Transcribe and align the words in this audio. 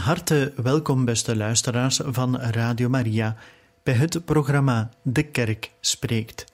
Harte 0.00 0.52
welkom, 0.56 1.04
beste 1.04 1.36
luisteraars 1.36 2.00
van 2.04 2.36
Radio 2.36 2.88
Maria, 2.88 3.36
bij 3.82 3.94
het 3.94 4.24
programma 4.24 4.90
De 5.02 5.22
Kerk 5.22 5.70
Spreekt. 5.80 6.44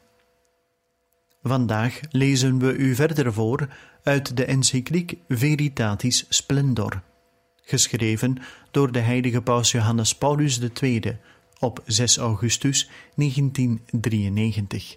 Vandaag 1.42 2.00
lezen 2.10 2.58
we 2.58 2.74
u 2.74 2.94
verder 2.94 3.32
voor 3.32 3.68
uit 4.02 4.36
de 4.36 4.44
encycliek 4.44 5.18
Veritatis 5.28 6.26
Splendor, 6.28 7.02
geschreven 7.62 8.38
door 8.70 8.92
de 8.92 8.98
heilige 8.98 9.42
paus 9.42 9.70
Johannes 9.70 10.14
Paulus 10.14 10.60
II 10.82 11.18
op 11.58 11.82
6 11.86 12.16
augustus 12.16 12.90
1993. 13.14 14.96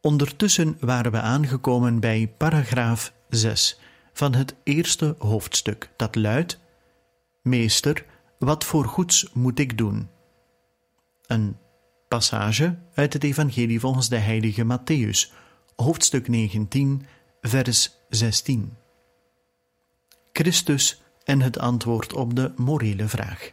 Ondertussen 0.00 0.76
waren 0.80 1.12
we 1.12 1.20
aangekomen 1.20 2.00
bij 2.00 2.32
paragraaf 2.36 3.12
6 3.28 3.78
van 4.16 4.34
het 4.34 4.54
eerste 4.62 5.14
hoofdstuk, 5.18 5.90
dat 5.96 6.14
luidt: 6.14 6.58
Meester, 7.42 8.04
wat 8.38 8.64
voor 8.64 8.84
goeds 8.84 9.30
moet 9.32 9.58
ik 9.58 9.78
doen? 9.78 10.08
Een 11.26 11.56
passage 12.08 12.78
uit 12.94 13.12
het 13.12 13.24
Evangelie 13.24 13.80
volgens 13.80 14.08
de 14.08 14.16
heilige 14.16 14.64
Matthäus, 14.64 15.34
hoofdstuk 15.74 16.28
19, 16.28 17.06
vers 17.40 17.96
16. 18.08 18.76
Christus 20.32 21.02
en 21.24 21.40
het 21.40 21.58
antwoord 21.58 22.12
op 22.12 22.36
de 22.36 22.52
morele 22.56 23.08
vraag. 23.08 23.50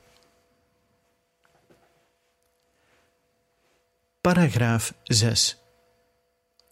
Paragraaf 4.22 4.94
6. 5.03 5.58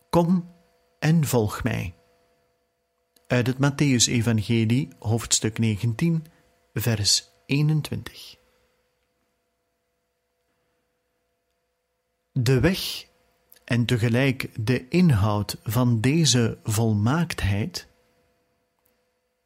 Kom 0.09 0.51
en 0.99 1.25
volg 1.25 1.63
mij. 1.63 1.93
Uit 3.31 3.47
het 3.47 3.57
Matthäus-evangelie, 3.57 4.87
hoofdstuk 4.99 5.57
19, 5.57 6.25
vers 6.73 7.29
21. 7.45 8.35
De 12.31 12.59
weg 12.59 13.05
en 13.63 13.85
tegelijk 13.85 14.49
de 14.65 14.87
inhoud 14.87 15.57
van 15.63 16.01
deze 16.01 16.57
volmaaktheid 16.63 17.87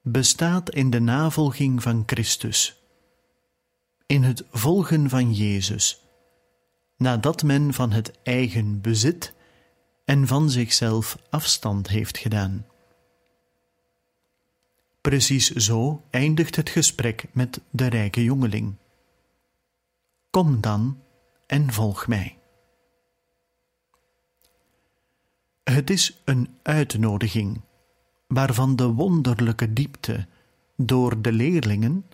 bestaat 0.02 0.70
in 0.70 0.90
de 0.90 1.00
navolging 1.00 1.82
van 1.82 2.04
Christus, 2.06 2.82
in 4.06 4.24
het 4.24 4.44
volgen 4.52 5.10
van 5.10 5.34
Jezus, 5.34 6.02
nadat 6.98 7.44
men 7.44 7.74
van 7.74 7.92
het 7.92 8.22
eigen 8.24 8.82
bezit 8.82 9.34
en 10.06 10.28
van 10.28 10.50
zichzelf 10.50 11.18
afstand 11.30 11.88
heeft 11.88 12.18
gedaan. 12.18 12.66
Precies 15.06 15.52
zo 15.52 16.04
eindigt 16.10 16.56
het 16.56 16.70
gesprek 16.70 17.26
met 17.32 17.62
de 17.70 17.88
rijke 17.88 18.24
jongeling. 18.24 18.76
Kom 20.30 20.62
dan 20.62 21.00
en 21.48 21.74
volg 21.74 22.08
mij. 22.08 22.38
Het 25.64 25.90
is 25.90 26.22
een 26.24 26.58
uitnodiging, 26.62 27.62
waarvan 28.28 28.76
de 28.76 28.88
wonderlijke 28.88 29.74
diepte 29.74 30.28
door 30.78 31.22
de 31.22 31.32
leerlingen 31.32 32.06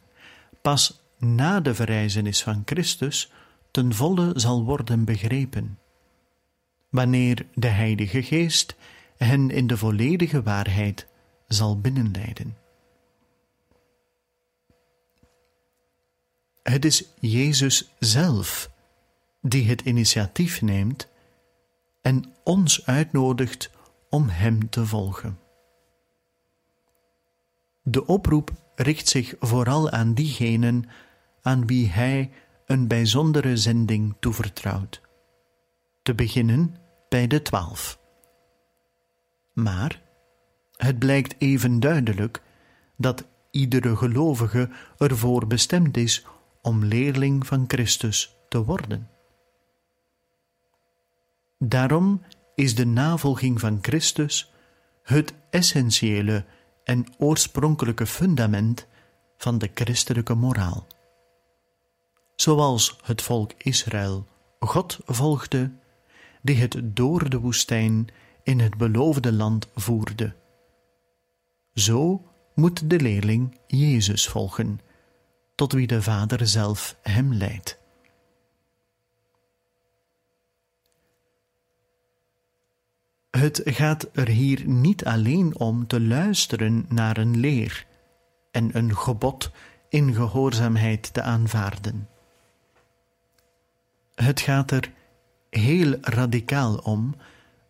pas 0.61 1.01
na 1.17 1.59
de 1.59 1.75
verrijzenis 1.75 2.43
van 2.43 2.61
Christus 2.65 3.31
ten 3.71 3.93
volle 3.93 4.31
zal 4.35 4.63
worden 4.63 5.05
begrepen, 5.05 5.79
wanneer 6.89 7.45
de 7.53 7.67
Heilige 7.67 8.23
Geest 8.23 8.75
hen 9.17 9.49
in 9.49 9.67
de 9.67 9.77
volledige 9.77 10.43
waarheid 10.43 11.07
zal 11.47 11.79
binnenleiden. 11.79 12.60
Het 16.63 16.85
is 16.85 17.03
Jezus 17.19 17.91
zelf 17.99 18.71
die 19.41 19.69
het 19.69 19.81
initiatief 19.81 20.61
neemt 20.61 21.07
en 22.01 22.33
ons 22.43 22.85
uitnodigt 22.85 23.71
om 24.09 24.29
Hem 24.29 24.69
te 24.69 24.85
volgen. 24.85 25.39
De 27.83 28.05
oproep 28.05 28.51
richt 28.75 29.07
zich 29.07 29.35
vooral 29.39 29.89
aan 29.89 30.13
diegenen 30.13 30.89
aan 31.41 31.67
wie 31.67 31.87
Hij 31.89 32.31
een 32.65 32.87
bijzondere 32.87 33.57
zending 33.57 34.15
toevertrouwt, 34.19 35.01
te 36.03 36.15
beginnen 36.15 36.75
bij 37.09 37.27
de 37.27 37.41
twaalf. 37.41 37.99
Maar 39.53 40.01
het 40.75 40.99
blijkt 40.99 41.35
even 41.37 41.79
duidelijk 41.79 42.41
dat 42.97 43.25
iedere 43.51 43.95
gelovige 43.95 44.69
ervoor 44.97 45.47
bestemd 45.47 45.97
is 45.97 46.25
om 46.61 46.85
leerling 46.85 47.47
van 47.47 47.63
Christus 47.67 48.35
te 48.49 48.63
worden. 48.63 49.09
Daarom 51.57 52.21
is 52.55 52.75
de 52.75 52.85
navolging 52.85 53.59
van 53.59 53.77
Christus 53.81 54.51
het 55.03 55.33
essentiële 55.49 56.45
en 56.83 57.05
oorspronkelijke 57.17 58.05
fundament 58.05 58.87
van 59.37 59.57
de 59.57 59.71
christelijke 59.73 60.33
moraal. 60.33 60.87
Zoals 62.35 62.99
het 63.03 63.21
volk 63.21 63.53
Israël 63.57 64.27
God 64.59 64.99
volgde, 65.05 65.71
die 66.41 66.55
het 66.55 66.81
door 66.83 67.29
de 67.29 67.39
woestijn 67.39 68.07
in 68.43 68.59
het 68.59 68.77
beloofde 68.77 69.33
land 69.33 69.67
voerde. 69.75 70.35
Zo 71.73 72.25
moet 72.55 72.89
de 72.89 72.99
leerling 72.99 73.59
Jezus 73.67 74.27
volgen 74.27 74.79
tot 75.61 75.73
wie 75.73 75.87
de 75.87 76.01
Vader 76.01 76.47
zelf 76.47 76.95
hem 77.01 77.33
leidt. 77.33 77.79
Het 83.31 83.61
gaat 83.63 84.09
er 84.13 84.27
hier 84.27 84.67
niet 84.67 85.05
alleen 85.05 85.57
om 85.59 85.87
te 85.87 86.01
luisteren 86.01 86.85
naar 86.89 87.17
een 87.17 87.39
leer 87.39 87.85
en 88.51 88.77
een 88.77 88.97
gebod 88.97 89.51
in 89.89 90.13
gehoorzaamheid 90.13 91.13
te 91.13 91.21
aanvaarden. 91.21 92.09
Het 94.15 94.39
gaat 94.39 94.71
er 94.71 94.91
heel 95.49 95.97
radicaal 96.01 96.75
om 96.75 97.15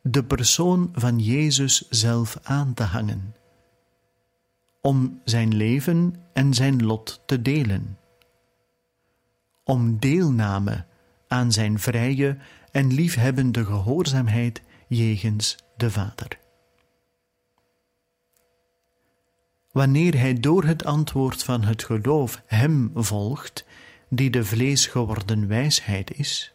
de 0.01 0.23
persoon 0.23 0.89
van 0.93 1.19
Jezus 1.19 1.89
zelf 1.89 2.37
aan 2.43 2.73
te 2.73 2.83
hangen 2.83 3.35
om 4.81 5.21
zijn 5.23 5.55
leven 5.55 6.15
en 6.33 6.53
zijn 6.53 6.85
lot 6.85 7.21
te 7.25 7.41
delen, 7.41 7.97
om 9.63 9.99
deelname 9.99 10.85
aan 11.27 11.51
zijn 11.51 11.79
vrije 11.79 12.37
en 12.71 12.93
liefhebbende 12.93 13.65
gehoorzaamheid 13.65 14.61
jegens 14.87 15.57
de 15.77 15.91
Vader. 15.91 16.39
Wanneer 19.71 20.19
hij 20.19 20.33
door 20.33 20.63
het 20.63 20.85
antwoord 20.85 21.43
van 21.43 21.63
het 21.63 21.83
geloof 21.83 22.41
Hem 22.45 22.91
volgt, 22.93 23.65
die 24.09 24.29
de 24.29 24.45
vlees 24.45 24.87
geworden 24.87 25.47
wijsheid 25.47 26.17
is, 26.17 26.53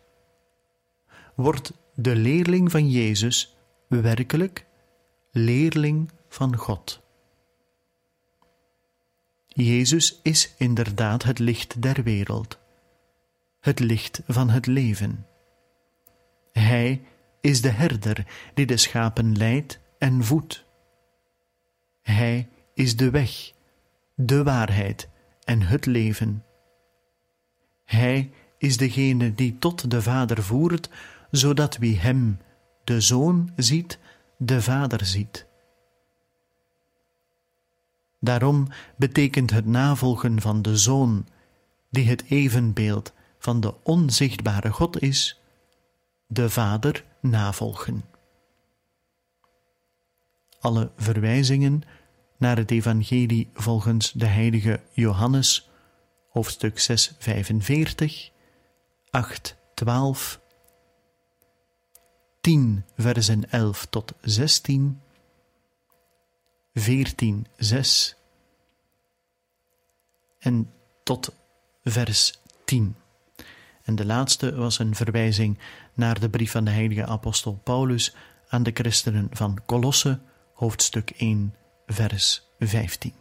wordt 1.35 1.73
de 1.95 2.17
leerling 2.17 2.71
van 2.71 2.91
Jezus 2.91 3.57
werkelijk 3.89 4.67
leerling 5.31 6.11
van 6.29 6.57
God. 6.57 7.06
Jezus 9.57 10.21
is 10.23 10.55
inderdaad 10.59 11.23
het 11.23 11.39
licht 11.39 11.83
der 11.83 12.03
wereld, 12.03 12.59
het 13.61 13.79
licht 13.79 14.23
van 14.27 14.51
het 14.51 14.67
leven. 14.67 15.27
Hij 16.53 17.03
is 17.41 17.63
de 17.63 17.69
herder 17.69 18.27
die 18.55 18.67
de 18.67 18.77
schapen 18.77 19.37
leidt 19.37 19.79
en 19.99 20.25
voedt. 20.25 20.65
Hij 22.03 22.49
is 22.75 22.97
de 22.97 23.11
weg, 23.11 23.53
de 24.15 24.43
waarheid 24.43 25.09
en 25.45 25.63
het 25.63 25.87
leven. 25.87 26.45
Hij 27.85 28.31
is 28.59 28.77
degene 28.77 29.35
die 29.35 29.59
tot 29.59 29.91
de 29.91 30.03
Vader 30.03 30.43
voert 30.43 30.91
zodat 31.31 31.77
wie 31.77 31.99
hem, 31.99 32.39
de 32.85 33.01
Zoon, 33.01 33.53
ziet, 33.57 33.99
de 34.37 34.63
Vader 34.63 35.05
ziet. 35.05 35.47
Daarom 38.27 38.69
betekent 38.97 39.51
het 39.51 39.67
navolgen 39.67 40.41
van 40.41 40.63
de 40.63 40.77
Zoon, 40.77 41.27
die 41.91 42.09
het 42.09 42.25
evenbeeld 42.29 43.13
van 43.39 43.61
de 43.61 43.75
onzichtbare 43.83 44.71
God 44.71 45.03
is, 45.03 45.41
de 46.27 46.51
Vader 46.51 47.05
navolgen. 47.21 48.05
Alle 50.61 50.91
verwijzingen 50.97 51.83
naar 52.39 52.57
het 52.57 52.71
Evangelie 52.71 53.51
volgens 53.55 54.13
de 54.13 54.27
heilige 54.27 54.81
Johannes, 54.93 55.71
hoofdstuk 56.29 56.79
6, 56.79 57.15
45, 57.19 58.31
8, 59.11 59.57
12, 59.75 60.41
10, 62.41 62.85
versen 62.97 63.51
11 63.51 63.87
tot 63.91 64.13
16, 64.21 65.01
14, 66.79 67.47
6 67.57 68.17
en 70.39 70.71
tot 71.03 71.35
vers 71.85 72.39
10. 72.65 72.97
En 73.83 73.95
de 73.95 74.07
laatste 74.07 74.55
was 74.55 74.79
een 74.79 74.95
verwijzing 74.95 75.59
naar 75.95 76.21
de 76.21 76.31
brief 76.31 76.51
van 76.51 76.65
de 76.65 76.71
heilige 76.71 77.07
apostel 77.07 77.61
Paulus 77.65 78.15
aan 78.49 78.63
de 78.63 78.71
christenen 78.75 79.29
van 79.31 79.59
Colosse, 79.67 80.21
hoofdstuk 80.53 81.11
1, 81.11 81.55
vers 81.87 82.43
15. 82.59 83.13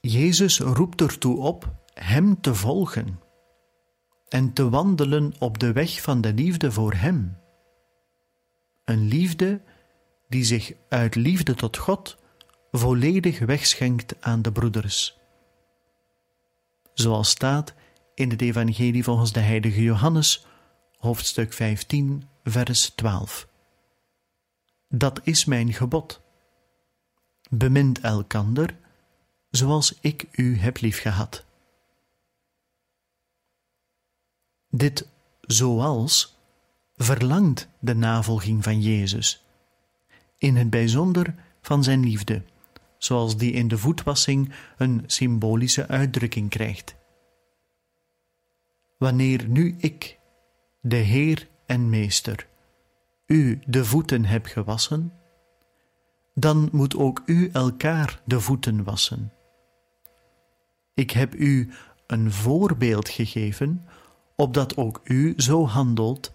Jezus 0.00 0.58
roept 0.58 1.00
ertoe 1.00 1.38
op 1.38 1.72
Hem 1.94 2.40
te 2.40 2.54
volgen 2.54 3.21
en 4.32 4.52
te 4.52 4.68
wandelen 4.68 5.34
op 5.38 5.58
de 5.58 5.72
weg 5.72 6.02
van 6.02 6.20
de 6.20 6.32
liefde 6.32 6.72
voor 6.72 6.94
Hem. 6.94 7.36
Een 8.84 9.08
liefde 9.08 9.60
die 10.28 10.44
zich 10.44 10.72
uit 10.88 11.14
liefde 11.14 11.54
tot 11.54 11.76
God 11.76 12.16
volledig 12.70 13.38
wegschenkt 13.38 14.14
aan 14.20 14.42
de 14.42 14.52
broeders. 14.52 15.18
Zoals 16.94 17.30
staat 17.30 17.74
in 18.14 18.30
het 18.30 18.42
Evangelie 18.42 19.04
volgens 19.04 19.32
de 19.32 19.40
heilige 19.40 19.82
Johannes, 19.82 20.46
hoofdstuk 20.96 21.52
15, 21.52 22.28
vers 22.44 22.90
12. 22.90 23.48
Dat 24.88 25.20
is 25.22 25.44
mijn 25.44 25.72
gebod. 25.72 26.20
Bemint 27.50 28.00
elkander, 28.00 28.76
zoals 29.50 29.98
ik 30.00 30.28
u 30.32 30.58
heb 30.58 30.80
liefgehad. 30.80 31.44
Dit 34.74 35.08
zoals 35.40 36.38
verlangt 36.96 37.68
de 37.78 37.94
navolging 37.94 38.62
van 38.62 38.80
Jezus, 38.80 39.44
in 40.38 40.56
het 40.56 40.70
bijzonder 40.70 41.34
van 41.62 41.82
zijn 41.82 42.00
liefde, 42.00 42.42
zoals 42.98 43.36
die 43.36 43.52
in 43.52 43.68
de 43.68 43.78
voetwassing 43.78 44.52
een 44.76 45.02
symbolische 45.06 45.88
uitdrukking 45.88 46.50
krijgt. 46.50 46.94
Wanneer 48.98 49.48
nu 49.48 49.76
ik, 49.78 50.18
de 50.80 50.96
Heer 50.96 51.48
en 51.66 51.90
Meester, 51.90 52.46
u 53.26 53.60
de 53.66 53.84
voeten 53.84 54.24
heb 54.24 54.46
gewassen, 54.46 55.12
dan 56.34 56.68
moet 56.72 56.96
ook 56.96 57.22
u 57.26 57.50
elkaar 57.52 58.20
de 58.24 58.40
voeten 58.40 58.84
wassen. 58.84 59.32
Ik 60.94 61.10
heb 61.10 61.34
u 61.34 61.72
een 62.06 62.32
voorbeeld 62.32 63.08
gegeven, 63.08 63.86
opdat 64.36 64.76
ook 64.76 65.00
u 65.04 65.34
zo 65.36 65.66
handelt 65.66 66.32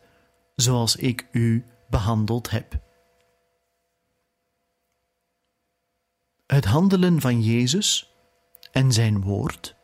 zoals 0.55 0.95
ik 0.95 1.27
u 1.31 1.65
behandeld 1.89 2.49
heb. 2.49 2.79
Het 6.47 6.65
handelen 6.65 7.21
van 7.21 7.41
Jezus 7.41 8.13
en 8.71 8.91
zijn 8.91 9.21
woord, 9.21 9.75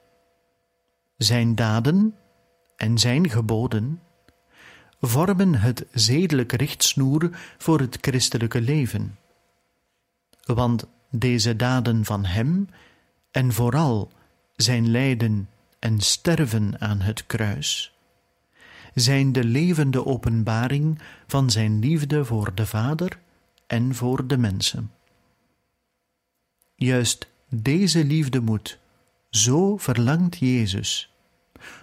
zijn 1.18 1.56
daden 1.56 2.16
en 2.78 2.98
zijn 2.98 3.30
geboden 3.30 4.02
vormen 5.02 5.56
het 5.56 5.86
zedelijk 5.92 6.52
richtsnoer 6.52 7.30
voor 7.58 7.80
het 7.80 7.98
christelijke 8.02 8.62
leven. 8.62 9.18
Want 10.44 10.88
deze 11.10 11.56
daden 11.56 12.06
van 12.06 12.26
Hem 12.26 12.68
en 13.32 13.54
vooral 13.54 14.12
zijn 14.56 14.92
lijden 14.92 15.50
en 15.80 16.00
sterven 16.00 16.82
aan 16.82 17.02
het 17.02 17.26
kruis 17.26 17.93
zijn 18.94 19.32
de 19.32 19.44
levende 19.44 20.06
openbaring 20.06 21.02
van 21.28 21.50
Zijn 21.50 21.80
liefde 21.80 22.26
voor 22.26 22.56
de 22.56 22.66
Vader 22.66 23.20
en 23.68 23.96
voor 23.96 24.28
de 24.28 24.38
mensen. 24.38 24.92
Juist 26.76 27.28
deze 27.50 28.06
liefde 28.06 28.42
moet, 28.42 28.80
zo 29.30 29.78
verlangt 29.78 30.38
Jezus, 30.38 31.14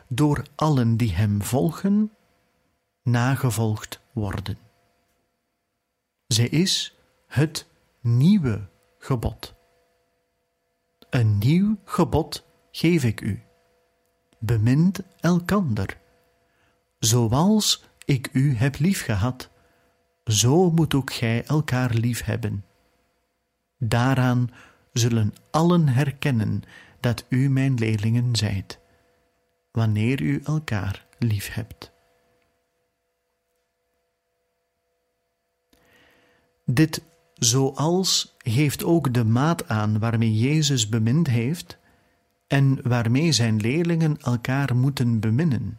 door 0.08 0.44
allen 0.54 0.96
die 0.96 1.12
Hem 1.12 1.42
volgen, 1.42 2.10
nagevolgd 3.02 4.00
worden. 4.12 4.58
Zij 6.26 6.48
is 6.48 6.94
het 7.26 7.66
nieuwe 8.00 8.68
gebod. 8.98 9.54
Een 11.10 11.38
nieuw 11.38 11.76
gebod 11.84 12.44
geef 12.70 13.04
ik 13.04 13.20
u. 13.20 13.42
Bemint 14.38 15.00
elkander. 15.20 15.99
Zoals 17.00 17.84
ik 18.04 18.28
u 18.32 18.54
heb 18.54 18.78
liefgehad, 18.78 19.50
zo 20.24 20.70
moet 20.70 20.94
ook 20.94 21.12
gij 21.12 21.44
elkaar 21.44 21.94
lief 21.94 22.24
hebben. 22.24 22.64
Daaraan 23.78 24.50
zullen 24.92 25.34
allen 25.50 25.88
herkennen 25.88 26.62
dat 27.00 27.24
u 27.28 27.48
mijn 27.50 27.74
leerlingen 27.74 28.36
zijt, 28.36 28.78
wanneer 29.72 30.20
u 30.20 30.40
elkaar 30.44 31.06
lief 31.18 31.54
hebt. 31.54 31.92
Dit 36.64 37.02
zoals 37.34 38.36
geeft 38.38 38.84
ook 38.84 39.14
de 39.14 39.24
maat 39.24 39.68
aan 39.68 39.98
waarmee 39.98 40.38
Jezus 40.38 40.88
bemind 40.88 41.26
heeft 41.26 41.78
en 42.46 42.80
waarmee 42.82 43.32
zijn 43.32 43.60
leerlingen 43.60 44.16
elkaar 44.18 44.76
moeten 44.76 45.20
beminnen. 45.20 45.78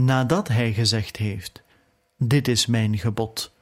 Nadat 0.00 0.48
hij 0.48 0.72
gezegd 0.72 1.16
heeft: 1.16 1.62
Dit 2.18 2.48
is 2.48 2.66
mijn 2.66 2.98
gebod, 2.98 3.52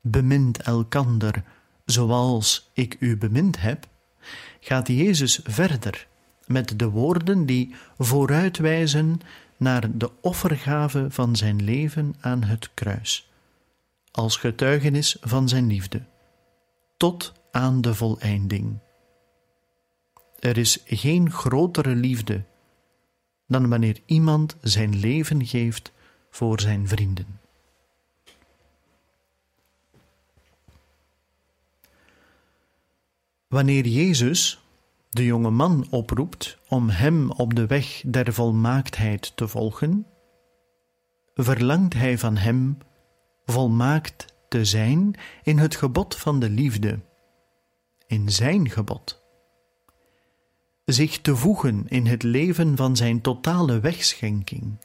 bemint 0.00 0.62
elkander 0.62 1.44
zoals 1.84 2.70
ik 2.72 2.96
u 3.00 3.16
bemind 3.16 3.60
heb, 3.60 3.88
gaat 4.60 4.88
Jezus 4.88 5.40
verder 5.44 6.06
met 6.46 6.78
de 6.78 6.88
woorden 6.88 7.46
die 7.46 7.74
vooruitwijzen 7.98 9.20
naar 9.56 9.98
de 9.98 10.10
offergave 10.20 11.06
van 11.10 11.36
zijn 11.36 11.64
leven 11.64 12.14
aan 12.20 12.42
het 12.42 12.70
kruis 12.74 13.30
als 14.10 14.36
getuigenis 14.36 15.16
van 15.20 15.48
zijn 15.48 15.66
liefde, 15.66 16.02
tot 16.96 17.32
aan 17.50 17.80
de 17.80 17.94
voleinding. 17.94 18.78
Er 20.38 20.58
is 20.58 20.82
geen 20.84 21.30
grotere 21.30 21.94
liefde 21.94 22.44
dan 23.46 23.68
wanneer 23.68 24.00
iemand 24.06 24.56
zijn 24.60 24.96
leven 24.96 25.46
geeft 25.46 25.92
voor 26.30 26.60
zijn 26.60 26.88
vrienden. 26.88 27.40
Wanneer 33.48 33.86
Jezus 33.86 34.60
de 35.10 35.24
jonge 35.24 35.50
man 35.50 35.86
oproept 35.90 36.58
om 36.68 36.88
hem 36.88 37.30
op 37.30 37.54
de 37.54 37.66
weg 37.66 38.02
der 38.06 38.32
volmaaktheid 38.32 39.36
te 39.36 39.48
volgen, 39.48 40.06
verlangt 41.34 41.94
hij 41.94 42.18
van 42.18 42.36
hem 42.36 42.78
volmaakt 43.44 44.34
te 44.48 44.64
zijn 44.64 45.14
in 45.42 45.58
het 45.58 45.76
gebod 45.76 46.16
van 46.16 46.40
de 46.40 46.50
liefde, 46.50 47.00
in 48.06 48.30
zijn 48.30 48.70
gebod. 48.70 49.25
Zich 50.86 51.20
te 51.20 51.36
voegen 51.36 51.88
in 51.88 52.06
het 52.06 52.22
leven 52.22 52.76
van 52.76 52.96
zijn 52.96 53.20
totale 53.20 53.80
wegschenking, 53.80 54.78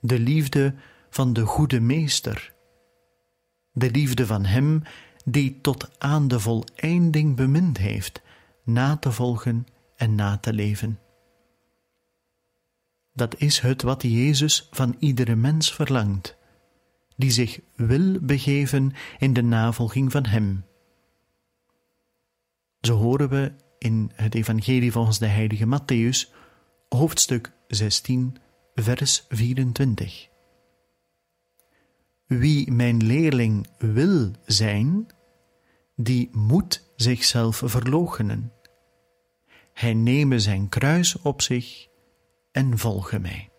de 0.00 0.18
liefde 0.18 0.74
van 1.10 1.32
de 1.32 1.44
goede 1.44 1.80
meester, 1.80 2.54
de 3.72 3.90
liefde 3.90 4.26
van 4.26 4.44
hem 4.44 4.82
die 5.24 5.60
tot 5.60 6.00
aan 6.00 6.28
de 6.28 6.40
voleinding 6.40 7.36
bemind 7.36 7.78
heeft, 7.78 8.22
na 8.64 8.96
te 8.96 9.12
volgen 9.12 9.66
en 9.96 10.14
na 10.14 10.38
te 10.38 10.52
leven. 10.52 10.98
Dat 13.12 13.38
is 13.38 13.58
het 13.58 13.82
wat 13.82 14.02
Jezus 14.02 14.68
van 14.70 14.96
iedere 14.98 15.36
mens 15.36 15.74
verlangt 15.74 16.38
die 17.16 17.30
zich 17.30 17.60
wil 17.76 18.18
begeven 18.20 18.92
in 19.18 19.32
de 19.32 19.42
navolging 19.42 20.12
van 20.12 20.26
Hem. 20.26 20.64
Zo 22.80 22.96
horen 22.96 23.28
we 23.28 23.52
in 23.80 24.10
het 24.14 24.34
Evangelie 24.34 24.92
volgens 24.92 25.18
de 25.18 25.26
heilige 25.26 25.66
Matthäus, 25.66 26.32
hoofdstuk 26.88 27.52
16, 27.68 28.36
vers 28.74 29.24
24. 29.28 30.28
Wie 32.26 32.70
mijn 32.72 33.06
leerling 33.06 33.66
wil 33.78 34.30
zijn, 34.46 35.06
die 35.96 36.28
moet 36.32 36.92
zichzelf 36.96 37.62
verloochenen. 37.64 38.52
Hij 39.72 39.94
neeme 39.94 40.38
zijn 40.38 40.68
kruis 40.68 41.18
op 41.22 41.42
zich 41.42 41.88
en 42.52 42.78
volge 42.78 43.18
mij. 43.18 43.50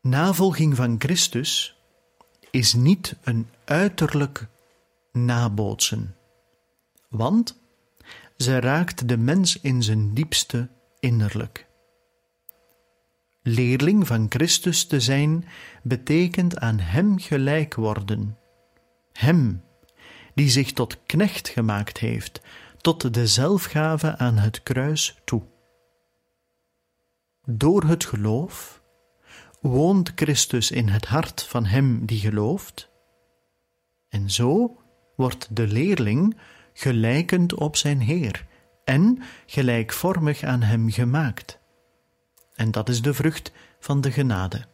Navolging 0.00 0.76
van 0.76 0.94
Christus 0.98 1.79
is 2.50 2.74
niet 2.74 3.16
een 3.22 3.48
uiterlijk 3.64 4.46
nabootsen, 5.12 6.16
want 7.08 7.60
ze 8.36 8.60
raakt 8.60 9.08
de 9.08 9.16
mens 9.16 9.60
in 9.60 9.82
zijn 9.82 10.14
diepste 10.14 10.68
innerlijk. 10.98 11.68
Leerling 13.42 14.06
van 14.06 14.26
Christus 14.28 14.86
te 14.86 15.00
zijn 15.00 15.44
betekent 15.82 16.58
aan 16.58 16.78
Hem 16.78 17.18
gelijk 17.18 17.74
worden, 17.74 18.38
Hem 19.12 19.62
die 20.34 20.50
zich 20.50 20.72
tot 20.72 21.02
knecht 21.06 21.48
gemaakt 21.48 21.98
heeft, 21.98 22.40
tot 22.76 23.14
de 23.14 23.26
zelfgave 23.26 24.16
aan 24.16 24.36
het 24.36 24.62
kruis 24.62 25.18
toe. 25.24 25.42
Door 27.44 27.84
het 27.84 28.04
geloof 28.04 28.79
woont 29.60 30.12
Christus 30.14 30.70
in 30.70 30.88
het 30.88 31.06
hart 31.06 31.42
van 31.42 31.64
hem 31.64 32.06
die 32.06 32.18
gelooft, 32.18 32.90
en 34.08 34.30
zo 34.30 34.80
wordt 35.16 35.56
de 35.56 35.66
leerling 35.66 36.36
gelijkend 36.72 37.54
op 37.54 37.76
zijn 37.76 38.00
Heer 38.00 38.46
en 38.84 39.22
gelijkvormig 39.46 40.42
aan 40.42 40.62
hem 40.62 40.90
gemaakt. 40.90 41.58
En 42.54 42.70
dat 42.70 42.88
is 42.88 43.02
de 43.02 43.14
vrucht 43.14 43.52
van 43.78 44.00
de 44.00 44.12
genade, 44.12 44.66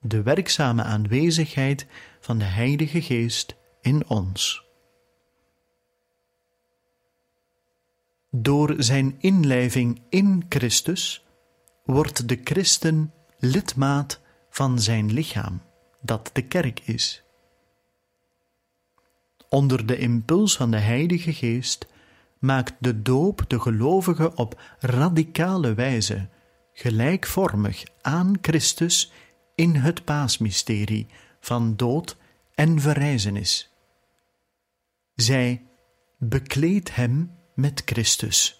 de 0.00 0.22
werkzame 0.22 0.82
aanwezigheid 0.82 1.86
van 2.20 2.38
de 2.38 2.44
Heilige 2.44 3.02
Geest 3.02 3.56
in 3.80 4.08
ons. 4.08 4.68
Door 8.30 8.74
zijn 8.78 9.16
inlijving 9.18 10.02
in 10.08 10.44
Christus 10.48 11.26
wordt 11.84 12.28
de 12.28 12.40
christen 12.44 13.12
lidmaat 13.40 14.20
van 14.50 14.78
zijn 14.78 15.12
lichaam, 15.12 15.62
dat 16.00 16.30
de 16.32 16.42
kerk 16.42 16.80
is. 16.80 17.22
Onder 19.48 19.86
de 19.86 19.98
impuls 19.98 20.56
van 20.56 20.70
de 20.70 20.78
Heilige 20.78 21.32
Geest 21.32 21.86
maakt 22.38 22.74
de 22.78 23.02
doop 23.02 23.44
de 23.48 23.60
gelovige 23.60 24.34
op 24.34 24.60
radicale 24.78 25.74
wijze 25.74 26.28
gelijkvormig 26.72 27.82
aan 28.00 28.38
Christus 28.40 29.12
in 29.54 29.74
het 29.74 30.04
paasmysterie 30.04 31.06
van 31.40 31.76
dood 31.76 32.16
en 32.54 32.80
verrijzenis. 32.80 33.72
Zij 35.14 35.62
bekleedt 36.18 36.94
hem 36.94 37.30
met 37.54 37.82
Christus. 37.84 38.59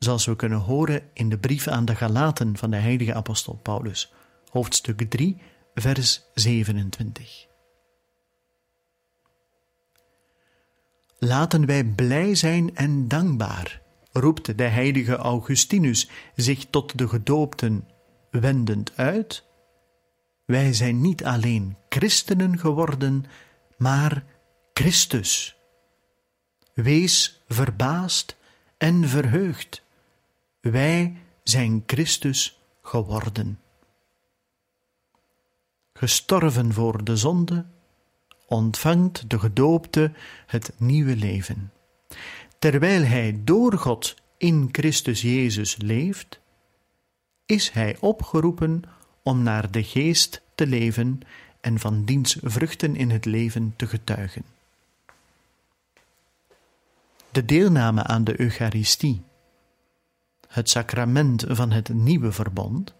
Zoals 0.00 0.26
we 0.26 0.36
kunnen 0.36 0.58
horen 0.58 1.02
in 1.12 1.28
de 1.28 1.38
brief 1.38 1.68
aan 1.68 1.84
de 1.84 1.94
Galaten 1.94 2.56
van 2.56 2.70
de 2.70 2.76
heilige 2.76 3.14
apostel 3.14 3.54
Paulus, 3.54 4.12
hoofdstuk 4.50 5.10
3, 5.10 5.40
vers 5.74 6.22
27. 6.34 7.46
Laten 11.18 11.66
wij 11.66 11.84
blij 11.84 12.34
zijn 12.34 12.76
en 12.76 13.08
dankbaar, 13.08 13.82
roept 14.12 14.58
de 14.58 14.64
heilige 14.64 15.16
Augustinus 15.16 16.08
zich 16.36 16.66
tot 16.70 16.98
de 16.98 17.08
gedoopten 17.08 17.88
wendend 18.30 18.92
uit. 18.96 19.44
Wij 20.44 20.72
zijn 20.72 21.00
niet 21.00 21.24
alleen 21.24 21.76
christenen 21.88 22.58
geworden, 22.58 23.24
maar 23.76 24.24
Christus. 24.72 25.56
Wees 26.74 27.42
verbaasd 27.48 28.36
en 28.78 29.08
verheugd. 29.08 29.88
Wij 30.60 31.16
zijn 31.42 31.82
Christus 31.86 32.60
geworden. 32.82 33.60
Gestorven 35.92 36.72
voor 36.72 37.04
de 37.04 37.16
zonde, 37.16 37.66
ontvangt 38.46 39.30
de 39.30 39.38
gedoopte 39.38 40.12
het 40.46 40.72
nieuwe 40.76 41.16
leven. 41.16 41.72
Terwijl 42.58 43.04
hij 43.04 43.40
door 43.44 43.72
God 43.72 44.14
in 44.36 44.68
Christus 44.72 45.20
Jezus 45.20 45.76
leeft, 45.76 46.40
is 47.46 47.70
hij 47.70 47.96
opgeroepen 48.00 48.82
om 49.22 49.42
naar 49.42 49.70
de 49.70 49.82
geest 49.82 50.42
te 50.54 50.66
leven 50.66 51.20
en 51.60 51.78
van 51.78 52.04
diens 52.04 52.36
vruchten 52.42 52.96
in 52.96 53.10
het 53.10 53.24
leven 53.24 53.74
te 53.76 53.86
getuigen. 53.86 54.44
De 57.30 57.44
deelname 57.44 58.02
aan 58.02 58.24
de 58.24 58.40
Eucharistie, 58.40 59.22
het 60.50 60.68
sacrament 60.68 61.44
van 61.48 61.70
het 61.70 61.88
nieuwe 61.88 62.32
verbond, 62.32 62.94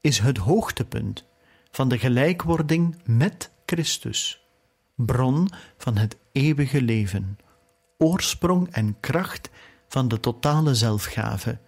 is 0.00 0.18
het 0.18 0.36
hoogtepunt 0.36 1.24
van 1.70 1.88
de 1.88 1.98
gelijkwording 1.98 2.96
met 3.04 3.50
Christus, 3.66 4.46
bron 4.94 5.48
van 5.76 5.96
het 5.96 6.16
eeuwige 6.32 6.82
leven, 6.82 7.38
oorsprong 7.98 8.68
en 8.70 8.96
kracht 9.00 9.50
van 9.88 10.08
de 10.08 10.20
totale 10.20 10.74
zelfgave, 10.74 11.58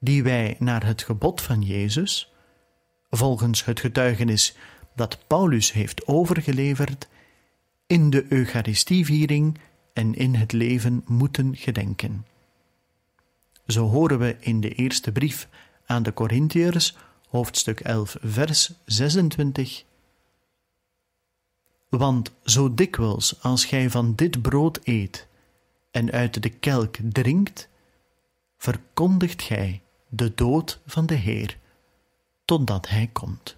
die 0.00 0.22
wij 0.22 0.56
naar 0.58 0.86
het 0.86 1.02
gebod 1.02 1.42
van 1.42 1.62
Jezus, 1.62 2.32
volgens 3.10 3.64
het 3.64 3.80
getuigenis 3.80 4.56
dat 4.94 5.18
Paulus 5.26 5.72
heeft 5.72 6.06
overgeleverd, 6.06 7.08
in 7.86 8.10
de 8.10 8.26
Eucharistieviering 8.28 9.58
en 9.92 10.14
in 10.14 10.34
het 10.34 10.52
leven 10.52 11.04
moeten 11.06 11.56
gedenken. 11.56 12.26
Zo 13.72 13.88
horen 13.88 14.18
we 14.18 14.36
in 14.40 14.60
de 14.60 14.74
eerste 14.74 15.12
brief 15.12 15.48
aan 15.86 16.02
de 16.02 16.14
Corinthiërs, 16.14 16.96
hoofdstuk 17.28 17.80
11, 17.80 18.16
vers 18.22 18.72
26. 18.84 19.84
Want 21.88 22.32
zo 22.44 22.74
dikwijls 22.74 23.42
als 23.42 23.64
gij 23.64 23.90
van 23.90 24.14
dit 24.14 24.42
brood 24.42 24.80
eet 24.82 25.26
en 25.90 26.10
uit 26.10 26.42
de 26.42 26.48
kelk 26.48 26.96
drinkt, 27.02 27.68
verkondigt 28.56 29.42
gij 29.42 29.82
de 30.08 30.34
dood 30.34 30.80
van 30.86 31.06
de 31.06 31.14
Heer, 31.14 31.58
totdat 32.44 32.88
Hij 32.88 33.10
komt. 33.12 33.56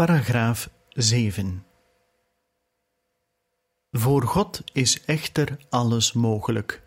Paragraaf 0.00 0.70
7 0.88 1.64
Voor 3.90 4.22
God 4.22 4.62
is 4.72 5.04
echter 5.04 5.58
alles 5.68 6.12
mogelijk. 6.12 6.82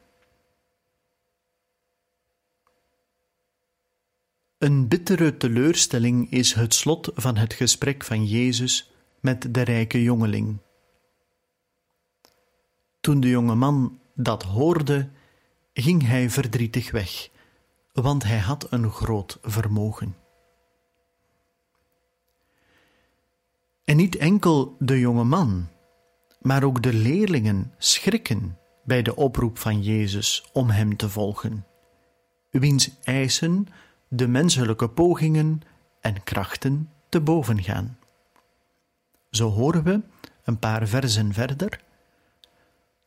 Een 4.57 4.87
bittere 4.87 5.37
teleurstelling 5.37 6.31
is 6.31 6.53
het 6.53 6.73
slot 6.73 7.11
van 7.15 7.37
het 7.37 7.53
gesprek 7.53 8.03
van 8.03 8.25
Jezus 8.25 8.91
met 9.19 9.53
de 9.53 9.61
rijke 9.61 10.03
jongeling. 10.03 10.57
Toen 13.01 13.19
de 13.19 13.29
jonge 13.29 13.55
man 13.55 13.99
dat 14.15 14.43
hoorde, 14.43 15.09
ging 15.73 16.07
hij 16.07 16.29
verdrietig 16.29 16.91
weg, 16.91 17.29
want 17.91 18.23
hij 18.23 18.39
had 18.39 18.71
een 18.71 18.91
groot 18.91 19.39
vermogen. 19.41 20.22
En 23.85 23.95
niet 23.95 24.15
enkel 24.15 24.75
de 24.79 24.99
jonge 24.99 25.23
man, 25.23 25.67
maar 26.41 26.63
ook 26.63 26.83
de 26.83 26.93
leerlingen 26.93 27.73
schrikken 27.77 28.57
bij 28.83 29.01
de 29.01 29.15
oproep 29.15 29.57
van 29.57 29.81
Jezus 29.81 30.49
om 30.53 30.69
hem 30.69 30.97
te 30.97 31.09
volgen, 31.09 31.65
wiens 32.49 32.91
eisen 33.03 33.67
de 34.07 34.27
menselijke 34.27 34.89
pogingen 34.89 35.61
en 36.01 36.23
krachten 36.23 36.89
te 37.09 37.21
boven 37.21 37.63
gaan. 37.63 37.97
Zo 39.29 39.49
horen 39.49 39.83
we 39.83 40.01
een 40.43 40.59
paar 40.59 40.87
versen 40.87 41.33
verder. 41.33 41.81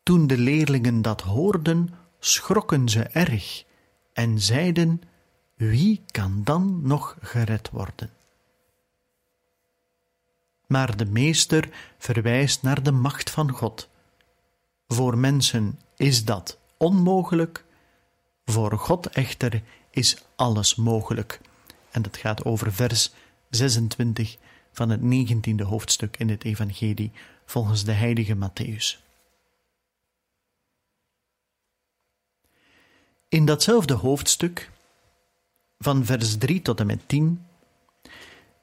Toen 0.03 0.27
de 0.27 0.39
leerlingen 0.39 1.03
dat 1.03 1.21
hoorden, 1.21 1.89
schrokken 2.19 2.89
ze 2.89 3.03
erg 3.03 3.65
en 4.13 4.41
zeiden: 4.41 5.03
Wie 5.55 6.03
kan 6.07 6.41
dan 6.45 6.81
nog 6.83 7.17
gered 7.21 7.71
worden? 7.71 8.16
Maar 10.67 10.97
de 10.97 11.07
meester 11.07 11.69
verwijst 11.99 12.63
naar 12.63 12.83
de 12.83 12.93
macht 12.93 13.31
van 13.31 13.51
God. 13.51 13.89
Voor 14.89 15.19
mensen 15.19 15.81
is 15.97 16.25
dat 16.25 16.59
onmogelijk, 16.77 17.65
voor 18.45 18.79
God 18.79 19.07
echter 19.09 19.63
is 19.91 20.23
alles 20.37 20.75
mogelijk. 20.75 21.41
En 21.91 22.03
dat 22.03 22.17
gaat 22.17 22.45
over 22.45 22.73
vers 22.73 23.13
26 23.51 24.37
van 24.73 24.91
het 24.91 25.01
19e 25.01 25.63
hoofdstuk 25.63 26.17
in 26.17 26.29
het 26.29 26.45
Evangelie 26.45 27.13
volgens 27.47 27.85
de 27.85 27.93
heilige 27.93 28.37
Matthäus. 28.37 29.05
In 33.29 33.45
datzelfde 33.45 33.95
hoofdstuk, 33.95 34.71
van 35.79 36.05
vers 36.05 36.39
3 36.39 36.63
tot 36.63 36.81
en 36.81 36.87
met 36.87 37.09
10, 37.09 37.47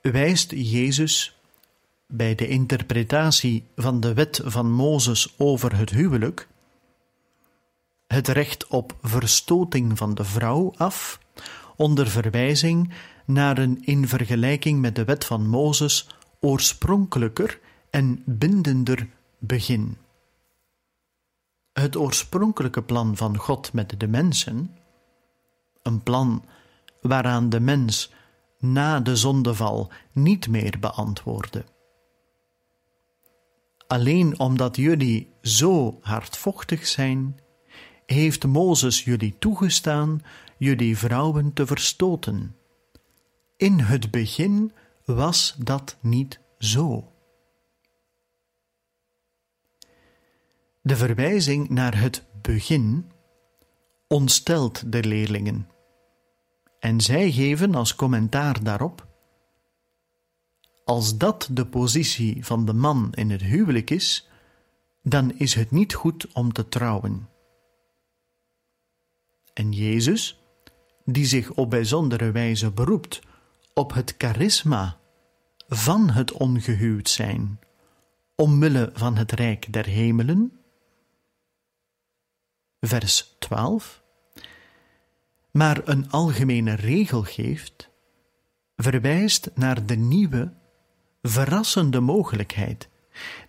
wijst 0.02 0.52
Jezus 0.52 1.36
bij 2.16 2.36
de 2.36 2.48
interpretatie 2.48 3.66
van 3.76 4.00
de 4.00 4.14
wet 4.14 4.42
van 4.44 4.72
Mozes 4.72 5.34
over 5.38 5.78
het 5.78 5.90
huwelijk 5.90 6.48
het 8.08 8.28
recht 8.28 8.68
op 8.68 8.96
verstoting 9.02 9.98
van 9.98 10.14
de 10.14 10.24
vrouw 10.24 10.74
af, 10.78 11.20
onder 11.76 12.08
verwijzing 12.08 12.94
naar 13.26 13.58
een 13.58 13.86
in 13.86 14.08
vergelijking 14.08 14.82
met 14.82 14.96
de 14.96 15.04
wet 15.04 15.26
van 15.26 15.48
Mozes 15.48 16.08
oorspronkelijker 16.40 17.60
en 17.90 18.24
bindender 18.26 19.08
begin. 19.38 19.98
Het 21.74 21.96
oorspronkelijke 21.96 22.82
plan 22.82 23.18
van 23.18 23.38
God 23.38 23.74
met 23.74 24.00
de 24.00 24.08
mensen, 24.08 24.78
een 25.82 26.04
plan 26.04 26.46
waaraan 27.02 27.50
de 27.50 27.60
mens 27.60 28.12
na 28.60 29.00
de 29.00 29.16
zondeval 29.16 29.92
niet 30.12 30.48
meer 30.48 30.80
beantwoordde. 30.80 31.64
Alleen 33.94 34.40
omdat 34.40 34.76
jullie 34.76 35.30
zo 35.42 35.98
hardvochtig 36.02 36.88
zijn, 36.88 37.40
heeft 38.06 38.46
Mozes 38.46 39.04
jullie 39.04 39.36
toegestaan 39.40 40.22
jullie 40.58 40.98
vrouwen 40.98 41.54
te 41.54 41.66
verstoten. 41.66 42.56
In 43.58 43.80
het 43.80 44.12
begin 44.12 44.72
was 45.06 45.56
dat 45.58 45.98
niet 46.02 46.40
zo. 46.58 47.12
De 50.82 50.96
verwijzing 50.96 51.70
naar 51.70 52.00
het 52.00 52.26
begin 52.42 53.12
ontstelt 54.08 54.92
de 54.92 55.04
leerlingen. 55.04 55.70
En 56.80 57.02
zij 57.02 57.32
geven 57.32 57.76
als 57.76 57.96
commentaar 57.96 58.64
daarop: 58.64 59.08
Als 60.86 61.18
dat 61.18 61.50
de 61.52 61.66
positie 61.66 62.46
van 62.46 62.66
de 62.66 62.74
man 62.74 63.14
in 63.14 63.30
het 63.30 63.42
huwelijk 63.42 63.90
is, 63.90 64.30
dan 65.02 65.34
is 65.38 65.54
het 65.54 65.72
niet 65.72 65.94
goed 65.94 66.34
om 66.34 66.54
te 66.54 66.68
trouwen. 66.70 67.30
En 69.54 69.72
Jezus, 69.72 70.40
die 71.06 71.26
zich 71.26 71.52
op 71.52 71.70
bijzondere 71.70 72.32
wijze 72.32 72.72
beroept 72.72 73.22
op 73.74 73.94
het 73.94 74.16
charisma 74.18 74.98
van 75.68 76.10
het 76.10 76.32
ongehuwd 76.32 77.10
zijn, 77.10 77.60
omwille 78.36 78.90
van 78.94 79.18
het 79.18 79.32
rijk 79.32 79.74
der 79.74 79.86
hemelen. 79.86 80.60
Vers 82.80 83.36
12. 83.40 84.04
Maar 85.52 85.82
een 85.88 86.10
algemene 86.12 86.74
regel 86.74 87.24
geeft, 87.24 87.90
verwijst 88.76 89.52
naar 89.56 89.86
de 89.86 89.96
nieuwe, 89.96 90.54
verrassende 91.24 92.00
mogelijkheid 92.00 92.90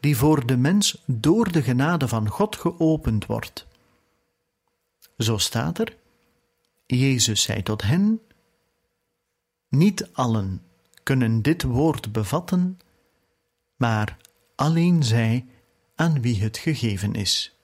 die 0.00 0.16
voor 0.16 0.46
de 0.46 0.56
mens 0.56 1.02
door 1.06 1.52
de 1.52 1.62
genade 1.62 2.08
van 2.08 2.28
God 2.28 2.56
geopend 2.56 3.26
wordt. 3.26 3.66
Zo 5.18 5.38
staat 5.38 5.78
er: 5.78 5.96
Jezus 6.86 7.42
zei 7.42 7.62
tot 7.62 7.82
hen: 7.82 8.20
Niet 9.68 10.08
allen 10.12 10.62
kunnen 11.02 11.42
dit 11.42 11.62
woord 11.62 12.12
bevatten, 12.12 12.78
maar 13.76 14.16
alleen 14.54 15.02
zij 15.02 15.46
aan 15.94 16.20
wie 16.20 16.42
het 16.42 16.58
gegeven 16.58 17.14
is. 17.14 17.58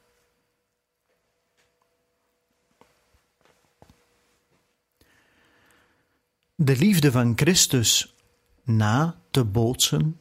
De 6.55 6.77
liefde 6.77 7.11
van 7.11 7.33
Christus 7.37 8.14
na 8.62 9.19
te 9.31 9.45
bootsen 9.45 10.21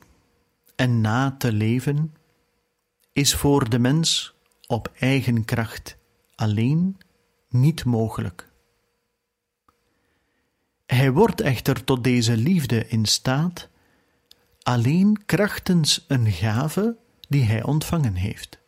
en 0.75 1.01
na 1.01 1.35
te 1.37 1.51
leven 1.51 2.15
is 3.13 3.35
voor 3.35 3.69
de 3.69 3.79
mens 3.79 4.33
op 4.67 4.91
eigen 4.99 5.45
kracht 5.45 5.97
alleen 6.35 6.97
niet 7.49 7.85
mogelijk. 7.85 8.49
Hij 10.85 11.11
wordt 11.11 11.41
echter 11.41 11.83
tot 11.83 12.03
deze 12.03 12.37
liefde 12.37 12.87
in 12.87 13.05
staat 13.05 13.69
alleen 14.61 15.25
krachtens 15.25 16.05
een 16.07 16.31
gave 16.31 16.97
die 17.27 17.43
hij 17.43 17.63
ontvangen 17.63 18.15
heeft. 18.15 18.59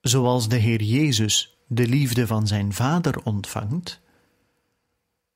Zoals 0.00 0.48
de 0.48 0.56
Heer 0.56 0.82
Jezus 0.82 1.58
de 1.66 1.88
liefde 1.88 2.26
van 2.26 2.46
zijn 2.46 2.72
Vader 2.72 3.24
ontvangt, 3.24 4.00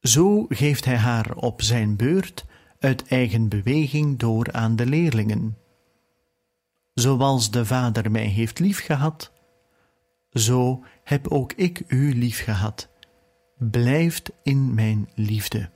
zo 0.01 0.47
geeft 0.49 0.85
hij 0.85 0.97
haar 0.97 1.35
op 1.35 1.63
zijn 1.63 1.97
beurt 1.97 2.45
uit 2.81 3.07
eigen 3.07 3.49
beweging 3.49 4.19
door 4.19 4.53
aan 4.53 4.77
de 4.77 4.87
leerlingen. 4.87 5.59
Zoals 6.95 7.51
de 7.51 7.67
Vader 7.67 8.11
mij 8.11 8.27
heeft 8.27 8.59
liefgehad, 8.59 9.33
zo 10.33 10.85
heb 11.05 11.29
ook 11.29 11.53
ik 11.53 11.83
u 11.87 12.15
liefgehad 12.15 12.89
blijft 13.59 14.31
in 14.43 14.75
mijn 14.75 15.09
liefde. 15.15 15.71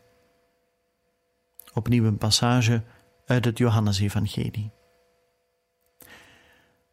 Opnieuw 1.74 2.04
een 2.04 2.18
passage 2.18 2.82
uit 3.26 3.44
het 3.44 3.58
Johannesevangelie. 3.58 4.70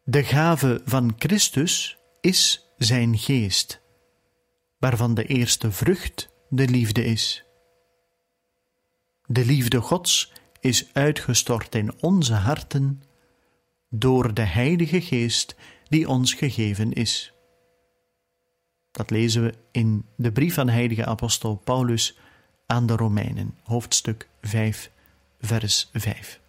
De 0.04 0.24
gave 0.24 0.82
van 0.84 1.14
Christus 1.18 1.98
is 2.20 2.70
zijn 2.76 3.18
geest, 3.18 3.80
waarvan 4.78 5.14
de 5.14 5.24
eerste 5.24 5.72
vrucht 5.72 6.30
de 6.48 6.68
liefde 6.68 7.04
is. 7.04 7.44
De 9.32 9.44
liefde 9.44 9.80
Gods 9.80 10.32
is 10.60 10.94
uitgestort 10.94 11.74
in 11.74 11.92
onze 12.00 12.34
harten 12.34 13.02
door 13.88 14.34
de 14.34 14.42
Heilige 14.42 15.00
Geest 15.00 15.56
die 15.88 16.08
ons 16.08 16.34
gegeven 16.34 16.92
is. 16.92 17.32
Dat 18.90 19.10
lezen 19.10 19.42
we 19.42 19.54
in 19.70 20.06
de 20.16 20.32
brief 20.32 20.54
van 20.54 20.68
heilige 20.68 21.06
apostel 21.06 21.56
Paulus 21.56 22.18
aan 22.66 22.86
de 22.86 22.96
Romeinen, 22.96 23.54
hoofdstuk 23.62 24.28
5, 24.42 24.90
vers 25.40 25.90
5. 25.92 26.40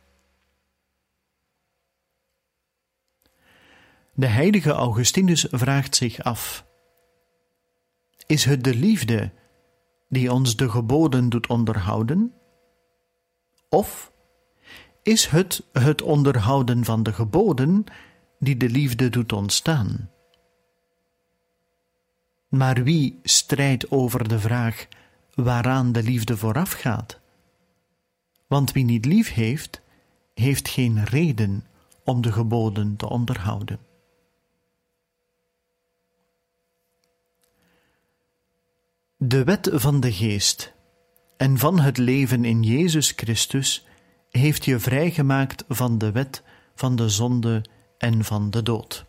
De 4.13 4.27
heilige 4.27 4.71
Augustinus 4.71 5.47
vraagt 5.49 5.95
zich 5.95 6.23
af: 6.23 6.65
Is 8.25 8.45
het 8.45 8.63
de 8.63 8.75
liefde 8.75 9.31
die 10.09 10.31
ons 10.31 10.55
de 10.55 10.69
geboden 10.69 11.29
doet 11.29 11.47
onderhouden? 11.47 12.33
Of 13.73 14.11
is 15.03 15.25
het 15.25 15.63
het 15.71 16.01
onderhouden 16.01 16.85
van 16.85 17.03
de 17.03 17.13
geboden 17.13 17.83
die 18.39 18.57
de 18.57 18.69
liefde 18.69 19.09
doet 19.09 19.33
ontstaan. 19.33 20.09
Maar 22.47 22.83
wie 22.83 23.19
strijdt 23.23 23.91
over 23.91 24.27
de 24.27 24.39
vraag 24.39 24.87
waaraan 25.33 25.91
de 25.91 26.03
liefde 26.03 26.37
voorafgaat? 26.37 27.19
Want 28.47 28.71
wie 28.71 28.83
niet 28.83 29.05
lief 29.05 29.33
heeft, 29.33 29.81
heeft 30.33 30.67
geen 30.67 31.03
reden 31.03 31.65
om 32.03 32.21
de 32.21 32.31
geboden 32.31 32.95
te 32.95 33.09
onderhouden. 33.09 33.79
De 39.17 39.43
wet 39.43 39.69
van 39.73 39.99
de 39.99 40.11
geest 40.11 40.73
en 41.41 41.57
van 41.57 41.79
het 41.79 41.97
leven 41.97 42.45
in 42.45 42.63
Jezus 42.63 43.13
Christus 43.15 43.85
heeft 44.29 44.65
je 44.65 44.79
vrijgemaakt 44.79 45.63
van 45.67 45.97
de 45.97 46.11
wet 46.11 46.43
van 46.75 46.95
de 46.95 47.09
zonde 47.09 47.65
en 47.97 48.23
van 48.23 48.49
de 48.49 48.63
dood. 48.63 49.05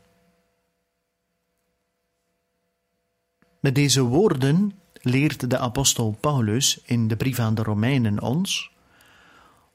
Met 3.60 3.74
deze 3.74 4.02
woorden 4.02 4.72
leert 4.92 5.50
de 5.50 5.58
apostel 5.58 6.16
Paulus 6.20 6.80
in 6.84 7.08
de 7.08 7.16
brief 7.16 7.38
aan 7.38 7.54
de 7.54 7.62
Romeinen 7.62 8.22
ons 8.22 8.70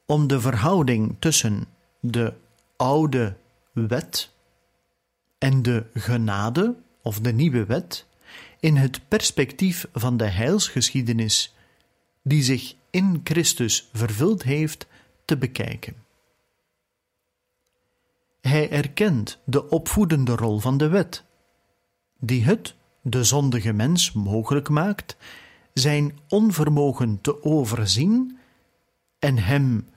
om 0.06 0.26
de 0.26 0.40
verhouding 0.40 1.16
tussen 1.18 1.64
de 2.00 2.32
oude 2.76 3.36
wet 3.72 4.30
en 5.38 5.62
de 5.62 5.86
genade 5.94 6.74
of 7.02 7.20
de 7.20 7.32
nieuwe 7.32 7.64
wet 7.64 8.06
in 8.60 8.76
het 8.76 9.00
perspectief 9.08 9.86
van 9.92 10.16
de 10.16 10.26
heilsgeschiedenis 10.26 11.52
die 12.22 12.42
zich 12.42 12.74
in 12.90 13.20
Christus 13.24 13.88
vervuld 13.92 14.42
heeft 14.42 14.86
te 15.24 15.36
bekijken. 15.36 15.94
Hij 18.40 18.70
erkent 18.70 19.38
de 19.44 19.68
opvoedende 19.68 20.36
rol 20.36 20.58
van 20.58 20.78
de 20.78 20.88
wet, 20.88 21.24
die 22.18 22.44
het, 22.44 22.74
de 23.02 23.24
zondige 23.24 23.72
mens, 23.72 24.12
mogelijk 24.12 24.68
maakt 24.68 25.16
zijn 25.72 26.18
onvermogen 26.28 27.20
te 27.20 27.42
overzien 27.42 28.38
en 29.18 29.38
hem, 29.38 29.88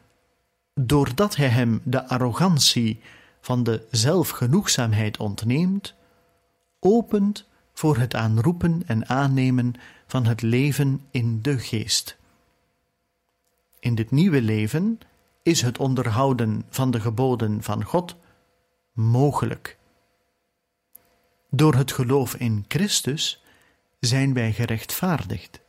doordat 0.74 1.36
hij 1.36 1.48
hem 1.48 1.82
de 1.84 2.08
arrogantie 2.08 3.02
van 3.42 3.64
de 3.64 3.88
zelfgenoegzaamheid 3.92 5.18
ontneemt, 5.18 5.94
opent 6.80 7.48
voor 7.74 7.98
het 7.98 8.16
aanroepen 8.16 8.84
en 8.86 9.10
aannemen 9.10 9.74
van 10.12 10.26
het 10.26 10.42
leven 10.42 11.08
in 11.12 11.42
de 11.42 11.60
geest. 11.60 12.18
In 13.80 13.96
dit 13.96 14.12
nieuwe 14.12 14.42
leven 14.42 15.00
is 15.44 15.62
het 15.62 15.78
onderhouden 15.78 16.66
van 16.70 16.92
de 16.92 17.00
geboden 17.00 17.64
van 17.64 17.84
God 17.84 18.16
mogelijk. 18.94 19.78
Door 21.50 21.76
het 21.76 21.92
geloof 21.92 22.36
in 22.36 22.66
Christus 22.68 23.44
zijn 24.00 24.34
wij 24.34 24.54
gerechtvaardigd. 24.54 25.62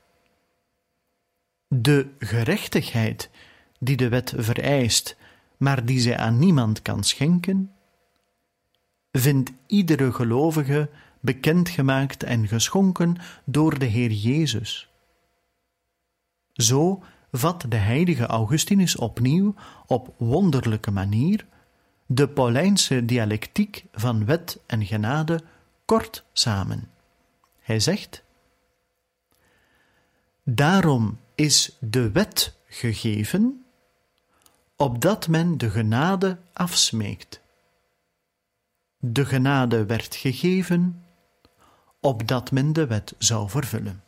De 1.69 2.09
gerechtigheid 2.19 3.31
die 3.79 3.97
de 3.97 4.09
wet 4.09 4.33
vereist, 4.37 5.17
maar 5.57 5.85
die 5.85 6.01
zij 6.01 6.17
aan 6.17 6.39
niemand 6.39 6.83
kan 6.83 7.05
schenken, 7.05 7.73
vindt 9.13 9.53
iedere 9.67 10.13
gelovige 10.13 10.91
bekendgemaakt 11.23 12.23
en 12.23 12.49
geschonken 12.49 13.17
door 13.45 13.79
de 13.79 13.85
Heer 13.85 14.11
Jezus. 14.11 14.89
Zo 16.53 17.03
vat 17.33 17.65
de 17.69 17.77
heilige 17.77 18.27
Augustinus 18.27 18.97
opnieuw 18.97 19.55
op 19.87 20.15
wonderlijke 20.17 20.91
manier 20.91 21.47
de 22.07 22.29
Paulijnse 22.29 23.05
dialectiek 23.05 23.85
van 23.93 24.25
wet 24.25 24.61
en 24.67 24.87
genade 24.87 25.41
kort 25.85 26.25
samen. 26.33 26.91
Hij 27.61 27.81
zegt: 27.81 28.23
Daarom 30.45 31.19
is 31.35 31.77
de 31.81 32.11
wet 32.11 32.57
gegeven, 32.67 33.65
opdat 34.77 35.29
men 35.29 35.59
de 35.59 35.71
genade 35.71 36.39
afsmeekt. 36.53 37.41
De 38.99 39.25
genade 39.25 39.87
werd 39.87 40.15
gegeven, 40.15 41.05
opdat 42.03 42.51
men 42.51 42.73
de 42.73 42.87
wet 42.87 43.15
zou 43.19 43.49
vervullen. 43.51 44.03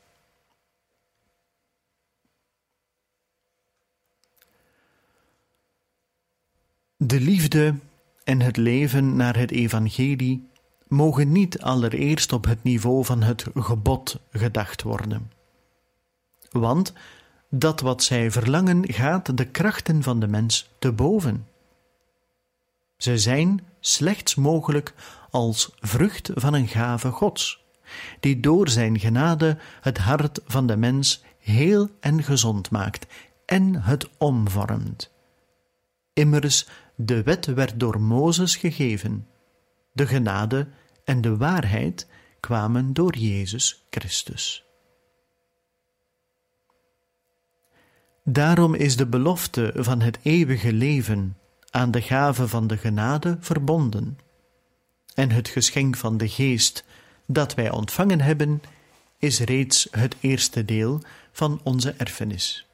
De 6.96 7.20
liefde 7.20 7.74
en 8.24 8.40
het 8.40 8.56
leven 8.56 9.16
naar 9.16 9.36
het 9.36 9.50
evangelie 9.50 10.48
mogen 10.88 11.32
niet 11.32 11.60
allereerst 11.60 12.32
op 12.32 12.44
het 12.44 12.62
niveau 12.62 13.04
van 13.04 13.22
het 13.22 13.46
gebod 13.54 14.20
gedacht 14.30 14.82
worden. 14.82 15.32
Want 16.50 16.92
dat 17.50 17.80
wat 17.80 18.02
zij 18.02 18.30
verlangen 18.30 18.92
gaat 18.92 19.36
de 19.36 19.44
krachten 19.44 20.02
van 20.02 20.20
de 20.20 20.26
mens 20.26 20.70
te 20.78 20.92
boven. 20.92 21.46
Ze 22.96 23.18
zijn 23.18 23.66
slechts 23.80 24.34
mogelijk 24.34 24.94
als 25.30 25.72
vrucht 25.78 26.30
van 26.34 26.54
een 26.54 26.68
gave 26.68 27.10
Gods, 27.10 27.63
die 28.20 28.40
door 28.40 28.68
zijn 28.68 28.98
genade 28.98 29.58
het 29.80 29.98
hart 29.98 30.40
van 30.46 30.66
de 30.66 30.76
mens 30.76 31.24
heel 31.38 31.90
en 32.00 32.22
gezond 32.22 32.70
maakt 32.70 33.06
en 33.46 33.82
het 33.82 34.08
omvormt. 34.18 35.12
Immers, 36.12 36.68
de 36.94 37.22
wet 37.22 37.46
werd 37.46 37.80
door 37.80 38.00
Mozes 38.00 38.56
gegeven, 38.56 39.26
de 39.92 40.06
genade 40.06 40.68
en 41.04 41.20
de 41.20 41.36
waarheid 41.36 42.08
kwamen 42.40 42.92
door 42.92 43.16
Jezus 43.16 43.86
Christus. 43.90 44.64
Daarom 48.24 48.74
is 48.74 48.96
de 48.96 49.06
belofte 49.06 49.72
van 49.76 50.00
het 50.00 50.18
eeuwige 50.22 50.72
leven 50.72 51.36
aan 51.70 51.90
de 51.90 52.02
gave 52.02 52.48
van 52.48 52.66
de 52.66 52.76
genade 52.76 53.36
verbonden, 53.40 54.18
en 55.14 55.30
het 55.30 55.48
geschenk 55.48 55.96
van 55.96 56.16
de 56.16 56.28
Geest 56.28 56.84
dat 57.26 57.54
wij 57.54 57.70
ontvangen 57.70 58.20
hebben, 58.20 58.62
is 59.18 59.40
reeds 59.40 59.88
het 59.90 60.16
eerste 60.20 60.64
deel 60.64 61.02
van 61.32 61.60
onze 61.62 61.92
erfenis. 61.92 62.66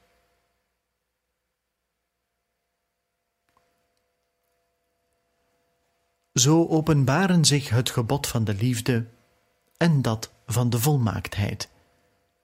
Zo 6.32 6.66
openbaren 6.66 7.44
zich 7.44 7.68
het 7.68 7.90
gebod 7.90 8.26
van 8.26 8.44
de 8.44 8.54
liefde 8.54 9.06
en 9.76 10.02
dat 10.02 10.30
van 10.46 10.70
de 10.70 10.78
volmaaktheid, 10.78 11.68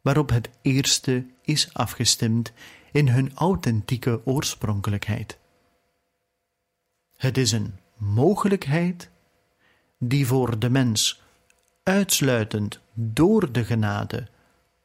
waarop 0.01 0.31
het 0.31 0.51
eerste 0.63 1.27
is 1.43 1.75
afgestemd 1.75 2.53
in 2.93 3.09
hun 3.09 3.35
authentieke 3.35 4.21
oorspronkelijkheid. 4.25 5.39
Het 7.17 7.39
is 7.39 7.53
een 7.53 7.79
mogelijkheid 7.97 9.11
die 9.99 10.27
voor 10.27 10.59
de 10.59 10.71
mens 10.71 11.23
uitsluitend 11.87 12.81
door 12.93 13.53
de 13.53 13.65
genade, 13.65 14.27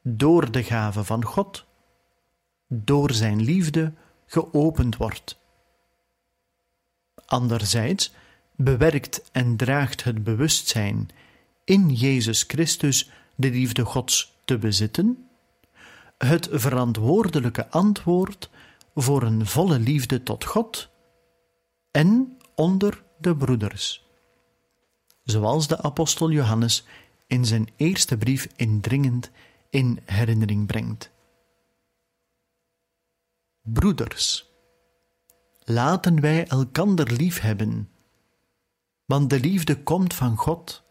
door 0.02 0.50
de 0.50 0.62
gave 0.62 1.04
van 1.04 1.24
God, 1.24 1.64
door 2.68 3.12
zijn 3.12 3.42
liefde 3.42 3.92
geopend 4.26 4.96
wordt. 4.96 5.38
Anderzijds 7.26 8.12
bewerkt 8.56 9.30
en 9.32 9.56
draagt 9.56 10.04
het 10.04 10.24
bewustzijn 10.24 11.10
in 11.64 11.90
Jezus 11.90 12.42
Christus 12.42 13.10
de 13.34 13.50
liefde 13.50 13.84
Gods 13.84 14.32
te 14.44 14.58
bezitten, 14.58 15.28
het 16.18 16.48
verantwoordelijke 16.50 17.68
antwoord 17.68 18.50
voor 18.94 19.22
een 19.22 19.46
volle 19.46 19.78
liefde 19.78 20.22
tot 20.22 20.44
God 20.44 20.88
en 21.90 22.38
onder 22.54 23.02
de 23.18 23.36
broeders. 23.36 24.01
Zoals 25.22 25.68
de 25.68 25.82
apostel 25.82 26.30
Johannes 26.30 26.84
in 27.26 27.44
zijn 27.44 27.68
eerste 27.76 28.16
brief 28.16 28.48
indringend 28.56 29.30
in 29.70 30.00
herinnering 30.04 30.66
brengt. 30.66 31.10
Broeders, 33.62 34.50
laten 35.64 36.20
wij 36.20 36.46
elkander 36.46 37.12
lief 37.12 37.40
hebben, 37.40 37.90
want 39.04 39.30
de 39.30 39.40
liefde 39.40 39.82
komt 39.82 40.14
van 40.14 40.36
God. 40.36 40.82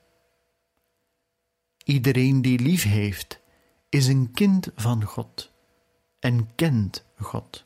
Iedereen 1.83 2.41
die 2.41 2.59
lief 2.59 2.83
heeft, 2.83 3.39
is 3.89 4.07
een 4.07 4.31
kind 4.31 4.67
van 4.75 5.03
God 5.03 5.51
en 6.19 6.55
kent 6.55 7.05
God. 7.17 7.65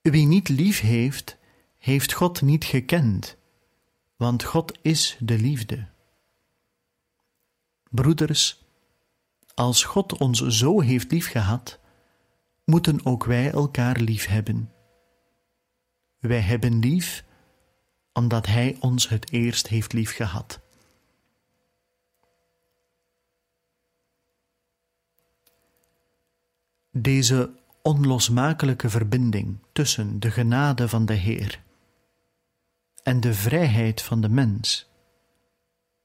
Wie 0.00 0.26
niet 0.26 0.48
lief 0.48 0.80
heeft, 0.80 1.36
heeft 1.78 2.12
God 2.12 2.42
niet 2.42 2.64
gekend, 2.64 3.36
want 4.16 4.44
God 4.44 4.78
is 4.82 5.16
de 5.20 5.38
liefde. 5.38 5.86
Broeders, 7.90 8.64
als 9.54 9.84
God 9.84 10.18
ons 10.18 10.40
zo 10.40 10.80
heeft 10.80 11.10
liefgehad, 11.10 11.78
moeten 12.64 13.04
ook 13.04 13.24
wij 13.24 13.50
elkaar 13.50 14.00
lief 14.00 14.26
hebben. 14.26 14.72
wij 16.18 16.40
hebben 16.40 16.78
lief, 16.78 17.24
omdat 18.12 18.46
Hij 18.46 18.76
ons 18.80 19.08
het 19.08 19.30
eerst 19.30 19.68
heeft 19.68 19.92
lief 19.92 20.14
gehad. 20.14 20.60
Deze 26.90 27.54
onlosmakelijke 27.82 28.90
verbinding 28.90 29.58
tussen 29.72 30.20
de 30.20 30.30
genade 30.30 30.88
van 30.88 31.06
de 31.06 31.14
Heer 31.14 31.63
en 33.04 33.20
de 33.20 33.34
vrijheid 33.34 34.02
van 34.02 34.20
de 34.20 34.28
mens, 34.28 34.90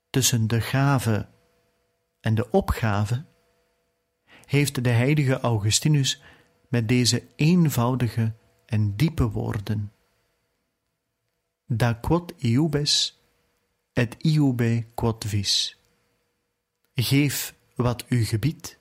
tussen 0.09 0.47
de 0.47 0.61
gave 0.61 1.27
en 2.19 2.35
de 2.35 2.51
opgave, 2.51 3.25
heeft 4.45 4.83
de 4.83 4.89
heilige 4.89 5.39
Augustinus 5.39 6.21
met 6.67 6.87
deze 6.87 7.23
eenvoudige 7.35 8.33
en 8.65 8.95
diepe 8.95 9.29
woorden. 9.29 9.91
Da 11.65 11.93
quod 11.93 12.33
iubes 12.37 13.19
et 13.93 14.15
iube 14.19 14.85
quod 14.93 15.25
vis. 15.25 15.77
Geef 16.93 17.55
wat 17.75 18.05
u 18.07 18.23
gebiedt 18.25 18.77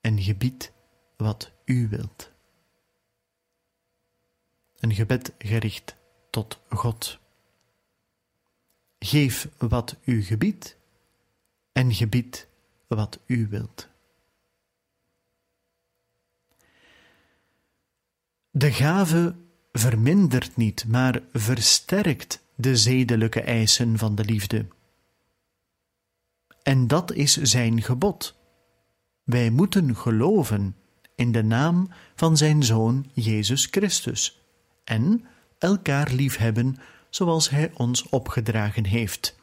en 0.00 0.22
gebied 0.22 0.72
wat 1.16 1.52
u 1.64 1.88
wilt. 1.88 2.30
Een 4.78 4.94
gebed 4.94 5.32
gericht 5.38 5.96
tot 6.30 6.60
God. 6.68 7.20
Geef 9.04 9.48
wat 9.58 9.96
u 10.04 10.22
gebiedt 10.22 10.76
en 11.72 11.94
gebied 11.94 12.48
wat 12.86 13.18
u 13.26 13.46
wilt. 13.48 13.88
De 18.50 18.72
gave 18.72 19.34
vermindert 19.72 20.56
niet, 20.56 20.84
maar 20.88 21.22
versterkt 21.32 22.42
de 22.54 22.76
zedelijke 22.76 23.40
eisen 23.40 23.98
van 23.98 24.14
de 24.14 24.24
liefde. 24.24 24.66
En 26.62 26.86
dat 26.86 27.12
is 27.12 27.36
zijn 27.36 27.82
gebod. 27.82 28.34
Wij 29.22 29.50
moeten 29.50 29.96
geloven 29.96 30.76
in 31.14 31.32
de 31.32 31.42
naam 31.42 31.88
van 32.14 32.36
zijn 32.36 32.62
Zoon 32.62 33.10
Jezus 33.12 33.66
Christus 33.70 34.40
en 34.84 35.26
elkaar 35.58 36.12
liefhebben 36.12 36.76
zoals 37.14 37.50
Hij 37.50 37.70
ons 37.74 38.08
opgedragen 38.08 38.86
heeft. 38.86 39.36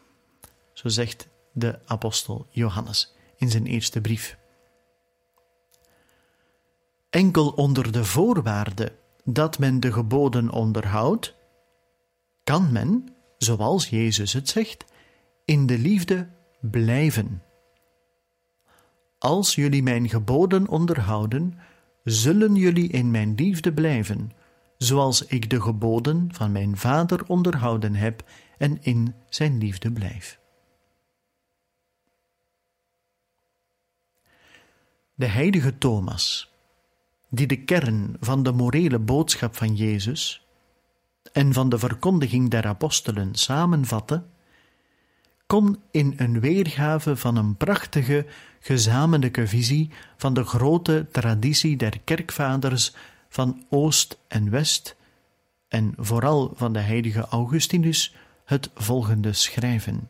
Zo 0.74 0.88
zegt 0.88 1.28
de 1.52 1.80
apostel 1.86 2.48
Johannes 2.50 3.16
in 3.38 3.50
zijn 3.50 3.66
eerste 3.66 4.02
brief. 4.02 4.38
Enkel 7.10 7.50
onder 7.50 7.92
de 7.92 8.06
voorwaarde 8.06 8.96
dat 9.24 9.60
men 9.60 9.80
de 9.80 9.92
geboden 9.92 10.50
onderhoudt, 10.50 11.36
kan 12.44 12.72
men, 12.72 13.16
zoals 13.38 13.90
Jezus 13.90 14.34
het 14.34 14.50
zegt, 14.50 14.86
in 15.46 15.66
de 15.66 15.78
liefde 15.78 16.30
blijven. 16.60 17.44
Als 19.18 19.56
jullie 19.56 19.84
mijn 19.84 20.10
geboden 20.10 20.68
onderhouden, 20.68 21.60
zullen 22.04 22.56
jullie 22.56 22.90
in 22.90 23.12
mijn 23.12 23.36
liefde 23.36 23.74
blijven, 23.74 24.32
zoals 24.80 25.26
ik 25.26 25.50
de 25.50 25.62
geboden 25.62 26.30
van 26.32 26.52
mijn 26.52 26.78
Vader 26.78 27.26
onderhouden 27.28 27.96
heb 27.96 28.24
en 28.58 28.78
in 28.82 29.16
zijn 29.30 29.58
liefde 29.58 29.92
blijf. 29.92 30.40
De 35.14 35.26
heilige 35.26 35.78
Thomas, 35.78 36.54
die 37.30 37.48
de 37.48 37.64
kern 37.64 38.18
van 38.20 38.44
de 38.44 38.52
morele 38.52 39.00
boodschap 39.00 39.56
van 39.56 39.76
Jezus 39.76 40.46
en 41.32 41.54
van 41.54 41.70
de 41.70 41.80
verkondiging 41.80 42.50
der 42.50 42.66
apostelen 42.66 43.36
samenvatte, 43.36 44.24
kon 45.46 45.80
in 45.92 46.14
een 46.18 46.40
weergave 46.40 47.16
van 47.16 47.36
een 47.36 47.56
prachtige 47.58 48.26
gezamenlijke 48.60 49.48
visie 49.48 49.90
van 50.18 50.34
de 50.34 50.44
grote 50.44 51.08
traditie 51.12 51.78
der 51.78 52.00
kerkvaders 52.04 52.94
van 53.30 53.66
Oost 53.70 54.20
en 54.28 54.50
West, 54.50 54.96
en 55.68 55.94
vooral 55.98 56.52
van 56.56 56.74
de 56.74 56.80
heilige 56.80 57.22
Augustinus, 57.22 58.16
het 58.46 58.70
volgende 58.76 59.34
schrijven. 59.34 60.10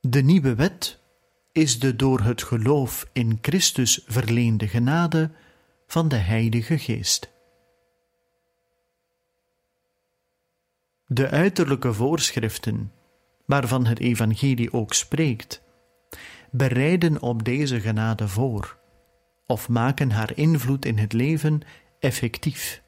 De 0.00 0.22
nieuwe 0.22 0.54
wet 0.54 0.98
is 1.52 1.78
de 1.78 1.96
door 1.96 2.20
het 2.20 2.42
geloof 2.42 3.08
in 3.12 3.38
Christus 3.40 4.02
verleende 4.06 4.68
genade 4.68 5.30
van 5.86 6.08
de 6.08 6.16
Heilige 6.16 6.78
Geest. 6.78 7.30
De 11.06 11.30
uiterlijke 11.30 11.92
voorschriften, 11.92 12.92
waarvan 13.44 13.86
het 13.86 13.98
Evangelie 13.98 14.72
ook 14.72 14.94
spreekt, 14.94 15.62
bereiden 16.50 17.22
op 17.22 17.44
deze 17.44 17.80
genade 17.80 18.28
voor 18.28 18.77
of 19.48 19.68
maken 19.68 20.10
haar 20.10 20.36
invloed 20.36 20.84
in 20.84 20.98
het 20.98 21.12
leven 21.12 21.60
effectief. 21.98 22.82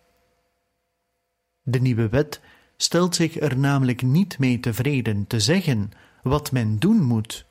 De 1.63 1.81
nieuwe 1.81 2.09
wet 2.09 2.41
stelt 2.77 3.15
zich 3.15 3.41
er 3.41 3.59
namelijk 3.59 4.03
niet 4.03 4.39
mee 4.39 4.61
tevreden 4.61 5.27
te 5.27 5.41
zeggen 5.41 5.91
wat 6.23 6.53
men 6.53 6.79
doen 6.79 7.03
moet, 7.03 7.47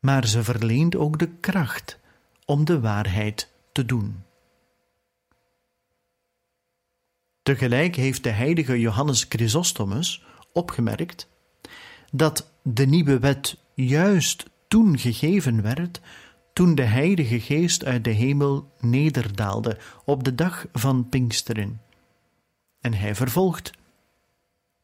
maar 0.00 0.26
ze 0.26 0.44
verleent 0.44 0.96
ook 0.96 1.18
de 1.18 1.28
kracht 1.28 1.98
om 2.44 2.64
de 2.64 2.80
waarheid 2.80 3.52
te 3.72 3.84
doen. 3.84 4.22
Tegelijk 7.42 7.96
heeft 7.96 8.22
de 8.22 8.30
heilige 8.30 8.80
Johannes 8.80 9.26
Chrysostomus 9.28 10.24
opgemerkt 10.52 11.28
dat 12.12 12.50
de 12.62 12.86
nieuwe 12.86 13.18
wet 13.18 13.56
juist 13.74 14.50
toen 14.68 14.98
gegeven 14.98 15.62
werd 15.62 16.00
toen 16.52 16.74
de 16.74 16.82
Heilige 16.82 17.40
Geest 17.40 17.84
uit 17.84 18.04
de 18.04 18.10
hemel 18.10 18.72
nederdaalde 18.80 19.78
op 20.04 20.24
de 20.24 20.34
dag 20.34 20.66
van 20.72 21.08
Pinksteren. 21.08 21.80
En 22.80 22.94
hij 22.94 23.14
vervolgt 23.14 23.70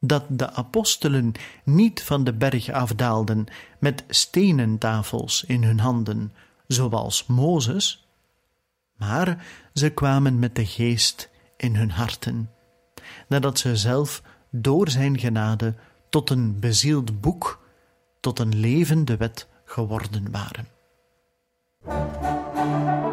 dat 0.01 0.25
de 0.29 0.53
apostelen 0.53 1.33
niet 1.65 2.03
van 2.03 2.25
de 2.25 2.33
berg 2.33 2.71
afdaalden 2.71 3.47
met 3.79 4.05
stenen 4.09 4.79
tafels 4.79 5.45
in 5.45 5.63
hun 5.63 5.81
handen, 5.81 6.33
zoals 6.67 7.27
Mozes, 7.27 8.07
maar 8.97 9.47
ze 9.73 9.91
kwamen 9.91 10.39
met 10.39 10.55
de 10.55 10.67
geest 10.67 11.31
in 11.57 11.77
hun 11.77 11.91
harten, 11.91 12.51
nadat 13.29 13.59
ze 13.59 13.77
zelf 13.77 14.23
door 14.51 14.89
zijn 14.89 15.19
genade 15.19 15.75
tot 16.09 16.31
een 16.31 16.61
bezield 16.61 17.21
boek, 17.21 17.65
tot 18.21 18.39
een 18.39 18.61
levende 18.61 19.17
wet 19.17 19.49
geworden 19.65 20.31
waren. 20.31 20.76
thank 21.87 23.01
you 23.01 23.06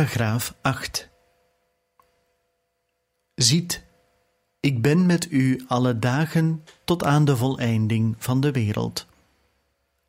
Paragraaf 0.00 0.54
8 0.60 1.08
Ziet, 3.34 3.82
ik 4.60 4.82
ben 4.82 5.06
met 5.06 5.30
u 5.30 5.64
alle 5.68 5.98
dagen 5.98 6.64
tot 6.84 7.04
aan 7.04 7.24
de 7.24 7.36
voleinding 7.36 8.14
van 8.18 8.40
de 8.40 8.50
wereld. 8.50 9.06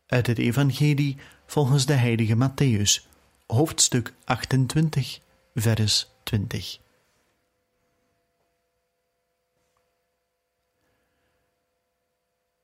Uit 0.08 0.28
het 0.28 0.38
Evangelie 0.38 1.18
volgens 1.46 1.86
de 1.86 1.94
heilige 1.94 2.36
Matthäus, 2.36 3.08
hoofdstuk 3.48 4.14
28, 4.24 5.20
vers 5.56 6.08
20. 6.24 6.80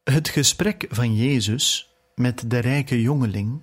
Het 0.04 0.30
gesprek 0.30 0.86
van 0.90 1.16
Jezus 1.16 1.90
met 2.16 2.50
de 2.50 2.60
rijke 2.60 3.02
jongeling 3.02 3.62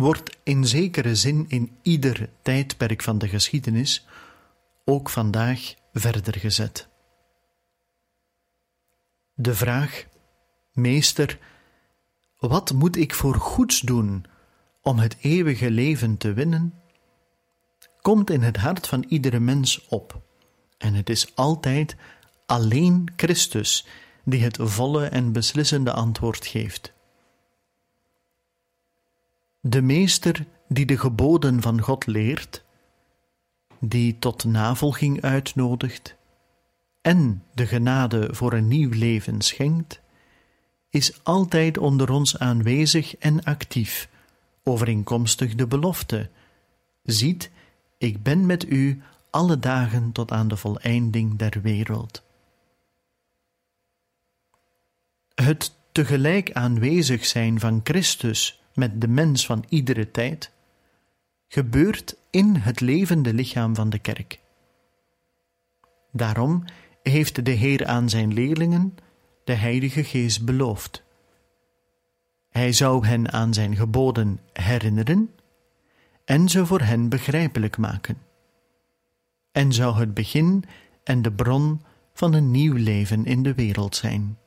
wordt 0.00 0.36
in 0.42 0.66
zekere 0.66 1.14
zin 1.14 1.44
in 1.48 1.76
ieder 1.82 2.30
tijdperk 2.42 3.02
van 3.02 3.18
de 3.18 3.28
geschiedenis, 3.28 4.06
ook 4.84 5.10
vandaag, 5.10 5.74
verder 5.92 6.38
gezet. 6.38 6.88
De 9.34 9.54
vraag: 9.54 10.04
Meester, 10.72 11.38
wat 12.38 12.72
moet 12.72 12.96
ik 12.96 13.14
voor 13.14 13.34
goeds 13.34 13.80
doen 13.80 14.24
om 14.82 14.98
het 14.98 15.16
eeuwige 15.20 15.70
leven 15.70 16.16
te 16.16 16.32
winnen? 16.32 16.74
komt 18.00 18.30
in 18.30 18.42
het 18.42 18.56
hart 18.56 18.86
van 18.86 19.04
iedere 19.08 19.40
mens 19.40 19.86
op. 19.88 20.22
En 20.78 20.94
het 20.94 21.10
is 21.10 21.34
altijd 21.34 21.96
alleen 22.46 23.12
Christus 23.16 23.86
die 24.24 24.42
het 24.42 24.56
volle 24.60 25.06
en 25.06 25.32
beslissende 25.32 25.92
antwoord 25.92 26.46
geeft. 26.46 26.92
De 29.60 29.82
meester 29.82 30.46
die 30.68 30.86
de 30.86 30.98
geboden 30.98 31.62
van 31.62 31.80
God 31.80 32.06
leert, 32.06 32.64
die 33.78 34.18
tot 34.18 34.44
navolging 34.44 35.20
uitnodigt 35.20 36.16
en 37.00 37.44
de 37.54 37.66
genade 37.66 38.34
voor 38.34 38.52
een 38.52 38.68
nieuw 38.68 38.90
leven 38.90 39.40
schenkt, 39.40 40.00
is 40.88 41.24
altijd 41.24 41.78
onder 41.78 42.10
ons 42.10 42.38
aanwezig 42.38 43.16
en 43.16 43.44
actief, 43.44 44.08
overeenkomstig 44.62 45.54
de 45.54 45.66
belofte. 45.66 46.30
Ziet, 47.02 47.50
ik 47.98 48.22
ben 48.22 48.46
met 48.46 48.64
u 48.64 49.02
alle 49.30 49.58
dagen 49.58 50.12
tot 50.12 50.30
aan 50.30 50.48
de 50.48 50.56
voleinding 50.56 51.38
der 51.38 51.60
wereld. 51.62 52.22
Het 55.34 55.74
tegelijk 55.92 56.52
aanwezig 56.52 57.26
zijn 57.26 57.60
van 57.60 57.80
Christus 57.84 58.59
met 58.80 59.00
de 59.00 59.08
mens 59.08 59.46
van 59.46 59.64
iedere 59.68 60.10
tijd 60.10 60.52
gebeurt 61.48 62.16
in 62.30 62.54
het 62.54 62.80
levende 62.80 63.34
lichaam 63.34 63.74
van 63.74 63.90
de 63.90 63.98
kerk. 63.98 64.40
Daarom 66.12 66.64
heeft 67.02 67.44
de 67.44 67.50
Heer 67.50 67.86
aan 67.86 68.08
zijn 68.08 68.32
leerlingen 68.32 68.94
de 69.44 69.52
Heilige 69.52 70.04
Geest 70.04 70.44
beloofd. 70.44 71.02
Hij 72.50 72.72
zou 72.72 73.06
hen 73.06 73.32
aan 73.32 73.54
zijn 73.54 73.76
geboden 73.76 74.40
herinneren 74.52 75.30
en 76.24 76.48
ze 76.48 76.66
voor 76.66 76.80
hen 76.80 77.08
begrijpelijk 77.08 77.76
maken. 77.76 78.18
En 79.52 79.72
zou 79.72 79.98
het 79.98 80.14
begin 80.14 80.64
en 81.04 81.22
de 81.22 81.32
bron 81.32 81.82
van 82.12 82.32
een 82.34 82.50
nieuw 82.50 82.74
leven 82.74 83.24
in 83.24 83.42
de 83.42 83.54
wereld 83.54 83.96
zijn. 83.96 84.38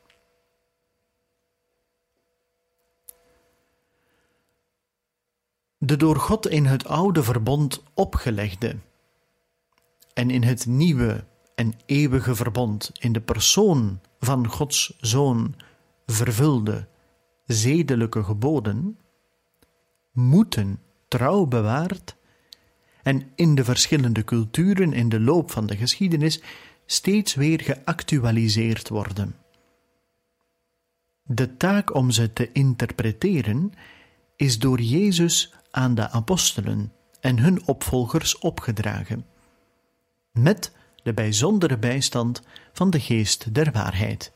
De 5.84 5.96
door 5.96 6.16
God 6.16 6.48
in 6.48 6.64
het 6.64 6.86
oude 6.86 7.22
verbond 7.22 7.82
opgelegde 7.94 8.76
en 10.14 10.30
in 10.30 10.42
het 10.42 10.66
nieuwe 10.66 11.24
en 11.54 11.74
eeuwige 11.86 12.34
verbond 12.34 12.90
in 12.98 13.12
de 13.12 13.20
persoon 13.20 14.00
van 14.18 14.48
Gods 14.48 14.96
Zoon 15.00 15.54
vervulde 16.06 16.86
zedelijke 17.46 18.22
geboden 18.22 18.98
moeten 20.12 20.80
trouw 21.08 21.46
bewaard 21.46 22.16
en 23.02 23.32
in 23.34 23.54
de 23.54 23.64
verschillende 23.64 24.24
culturen 24.24 24.92
in 24.92 25.08
de 25.08 25.20
loop 25.20 25.50
van 25.50 25.66
de 25.66 25.76
geschiedenis 25.76 26.42
steeds 26.86 27.34
weer 27.34 27.60
geactualiseerd 27.60 28.88
worden. 28.88 29.36
De 31.22 31.56
taak 31.56 31.94
om 31.94 32.10
ze 32.10 32.32
te 32.32 32.52
interpreteren 32.52 33.72
is 34.36 34.58
door 34.58 34.80
Jezus 34.80 35.52
aan 35.74 35.94
de 35.94 36.10
apostelen 36.10 36.92
en 37.20 37.38
hun 37.38 37.66
opvolgers 37.66 38.38
opgedragen, 38.38 39.26
met 40.32 40.72
de 41.02 41.14
bijzondere 41.14 41.78
bijstand 41.78 42.42
van 42.72 42.90
de 42.90 43.00
geest 43.00 43.54
der 43.54 43.72
waarheid. 43.72 44.32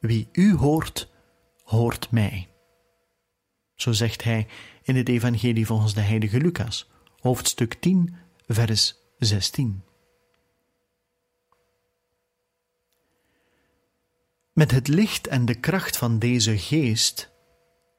Wie 0.00 0.28
u 0.32 0.54
hoort, 0.54 1.10
hoort 1.62 2.10
mij. 2.10 2.48
Zo 3.74 3.92
zegt 3.92 4.24
hij 4.24 4.46
in 4.82 4.96
het 4.96 5.08
Evangelie 5.08 5.66
volgens 5.66 5.94
de 5.94 6.00
heilige 6.00 6.38
Lucas, 6.38 6.90
hoofdstuk 7.20 7.74
10, 7.74 8.14
vers 8.46 8.94
16. 9.18 9.82
Met 14.52 14.70
het 14.70 14.88
licht 14.88 15.26
en 15.26 15.44
de 15.44 15.54
kracht 15.54 15.96
van 15.96 16.18
deze 16.18 16.58
geest 16.58 17.33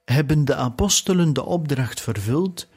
hebben 0.05 0.45
de 0.45 0.55
apostelen 0.55 1.33
de 1.33 1.45
opdracht 1.45 2.01
vervuld 2.01 2.67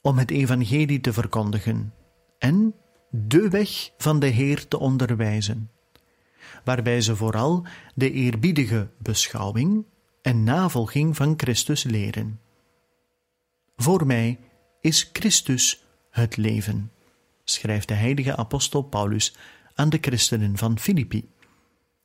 om 0.00 0.18
het 0.18 0.30
evangelie 0.30 1.00
te 1.00 1.12
verkondigen 1.12 1.94
en 2.38 2.74
de 3.10 3.48
weg 3.48 3.90
van 3.98 4.18
de 4.18 4.26
Heer 4.26 4.68
te 4.68 4.78
onderwijzen, 4.78 5.70
waarbij 6.64 7.00
ze 7.00 7.16
vooral 7.16 7.66
de 7.94 8.10
eerbiedige 8.10 8.90
beschouwing 8.98 9.84
en 10.22 10.44
navolging 10.44 11.16
van 11.16 11.34
Christus 11.36 11.82
leren. 11.82 12.40
Voor 13.76 14.06
mij 14.06 14.38
is 14.80 15.10
Christus 15.12 15.84
het 16.10 16.36
leven, 16.36 16.92
schrijft 17.44 17.88
de 17.88 17.94
heilige 17.94 18.36
apostel 18.36 18.82
Paulus 18.82 19.36
aan 19.74 19.88
de 19.88 19.98
christenen 20.00 20.56
van 20.56 20.78
Filippi, 20.78 21.30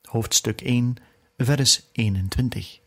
hoofdstuk 0.02 0.60
1, 0.60 0.94
vers 1.36 1.88
21. 1.92 2.81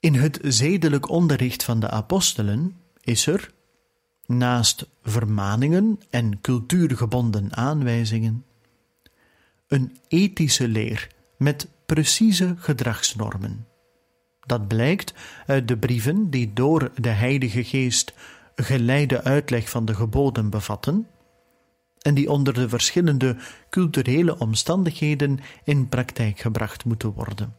In 0.00 0.14
het 0.14 0.38
zedelijk 0.42 1.08
onderricht 1.08 1.62
van 1.62 1.80
de 1.80 1.90
apostelen 1.90 2.76
is 3.00 3.26
er, 3.26 3.52
naast 4.26 4.86
vermaningen 5.02 6.00
en 6.10 6.40
cultuurgebonden 6.40 7.56
aanwijzingen, 7.56 8.44
een 9.68 9.96
ethische 10.08 10.68
leer 10.68 11.08
met 11.36 11.68
precieze 11.86 12.54
gedragsnormen. 12.58 13.66
Dat 14.46 14.68
blijkt 14.68 15.14
uit 15.46 15.68
de 15.68 15.78
brieven 15.78 16.30
die 16.30 16.52
door 16.52 16.90
de 16.94 17.08
Heilige 17.08 17.64
Geest 17.64 18.12
geleide 18.54 19.22
uitleg 19.22 19.70
van 19.70 19.84
de 19.84 19.94
geboden 19.94 20.50
bevatten 20.50 21.06
en 21.98 22.14
die 22.14 22.30
onder 22.30 22.54
de 22.54 22.68
verschillende 22.68 23.36
culturele 23.70 24.38
omstandigheden 24.38 25.40
in 25.64 25.88
praktijk 25.88 26.38
gebracht 26.38 26.84
moeten 26.84 27.12
worden. 27.12 27.54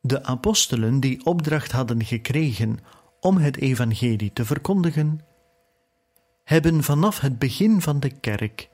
De 0.00 0.24
apostelen 0.24 1.00
die 1.00 1.24
opdracht 1.24 1.72
hadden 1.72 2.04
gekregen 2.04 2.78
om 3.20 3.36
het 3.36 3.56
evangelie 3.56 4.32
te 4.32 4.44
verkondigen, 4.44 5.20
hebben 6.44 6.82
vanaf 6.82 7.20
het 7.20 7.38
begin 7.38 7.80
van 7.80 8.00
de 8.00 8.10
kerk 8.10 8.68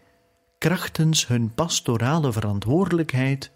krachtens 0.58 1.26
hun 1.26 1.54
pastorale 1.54 2.32
verantwoordelijkheid 2.32 3.50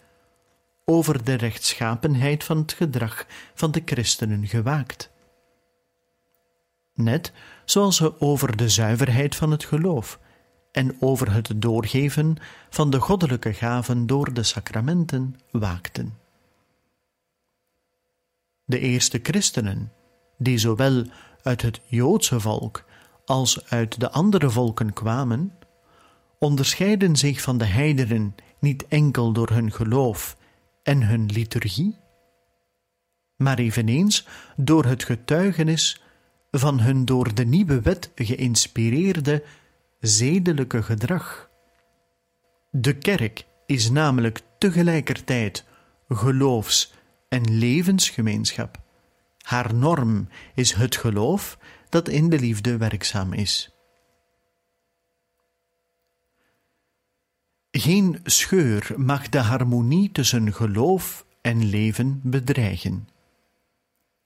over 0.84 1.24
de 1.24 1.34
rechtschapenheid 1.34 2.44
van 2.44 2.56
het 2.56 2.72
gedrag 2.72 3.26
van 3.54 3.70
de 3.70 3.82
christenen 3.84 4.46
gewaakt. 4.46 5.10
Net 6.94 7.32
zoals 7.64 7.96
ze 7.96 8.20
over 8.20 8.56
de 8.56 8.68
zuiverheid 8.68 9.36
van 9.36 9.50
het 9.50 9.64
geloof 9.64 10.18
en 10.72 10.96
over 11.00 11.32
het 11.32 11.52
doorgeven 11.56 12.36
van 12.70 12.90
de 12.90 13.00
goddelijke 13.00 13.52
gaven 13.52 14.06
door 14.06 14.32
de 14.32 14.42
sacramenten 14.42 15.36
waakten. 15.50 16.27
De 18.68 18.78
eerste 18.78 19.20
christenen, 19.22 19.92
die 20.38 20.58
zowel 20.58 21.04
uit 21.42 21.62
het 21.62 21.80
Joodse 21.86 22.40
volk 22.40 22.84
als 23.24 23.64
uit 23.68 24.00
de 24.00 24.10
andere 24.10 24.50
volken 24.50 24.92
kwamen, 24.92 25.52
onderscheiden 26.38 27.16
zich 27.16 27.40
van 27.40 27.58
de 27.58 27.64
heidenen 27.64 28.34
niet 28.60 28.86
enkel 28.88 29.32
door 29.32 29.50
hun 29.50 29.72
geloof 29.72 30.36
en 30.82 31.02
hun 31.02 31.26
liturgie, 31.26 31.96
maar 33.36 33.58
eveneens 33.58 34.26
door 34.56 34.84
het 34.84 35.04
getuigenis 35.04 36.02
van 36.50 36.80
hun 36.80 37.04
door 37.04 37.34
de 37.34 37.44
nieuwe 37.44 37.80
wet 37.80 38.10
geïnspireerde 38.14 39.44
zedelijke 40.00 40.82
gedrag. 40.82 41.50
De 42.70 42.98
kerk 42.98 43.46
is 43.66 43.90
namelijk 43.90 44.40
tegelijkertijd 44.58 45.64
geloofs- 46.08 46.96
en 47.28 47.58
levensgemeenschap. 47.58 48.80
Haar 49.38 49.74
norm 49.74 50.28
is 50.54 50.72
het 50.72 50.96
geloof 50.96 51.58
dat 51.88 52.08
in 52.08 52.28
de 52.28 52.38
liefde 52.38 52.76
werkzaam 52.76 53.32
is. 53.32 53.70
Geen 57.70 58.20
scheur 58.24 58.94
mag 58.96 59.28
de 59.28 59.38
harmonie 59.38 60.12
tussen 60.12 60.54
geloof 60.54 61.26
en 61.40 61.64
leven 61.64 62.20
bedreigen. 62.24 63.08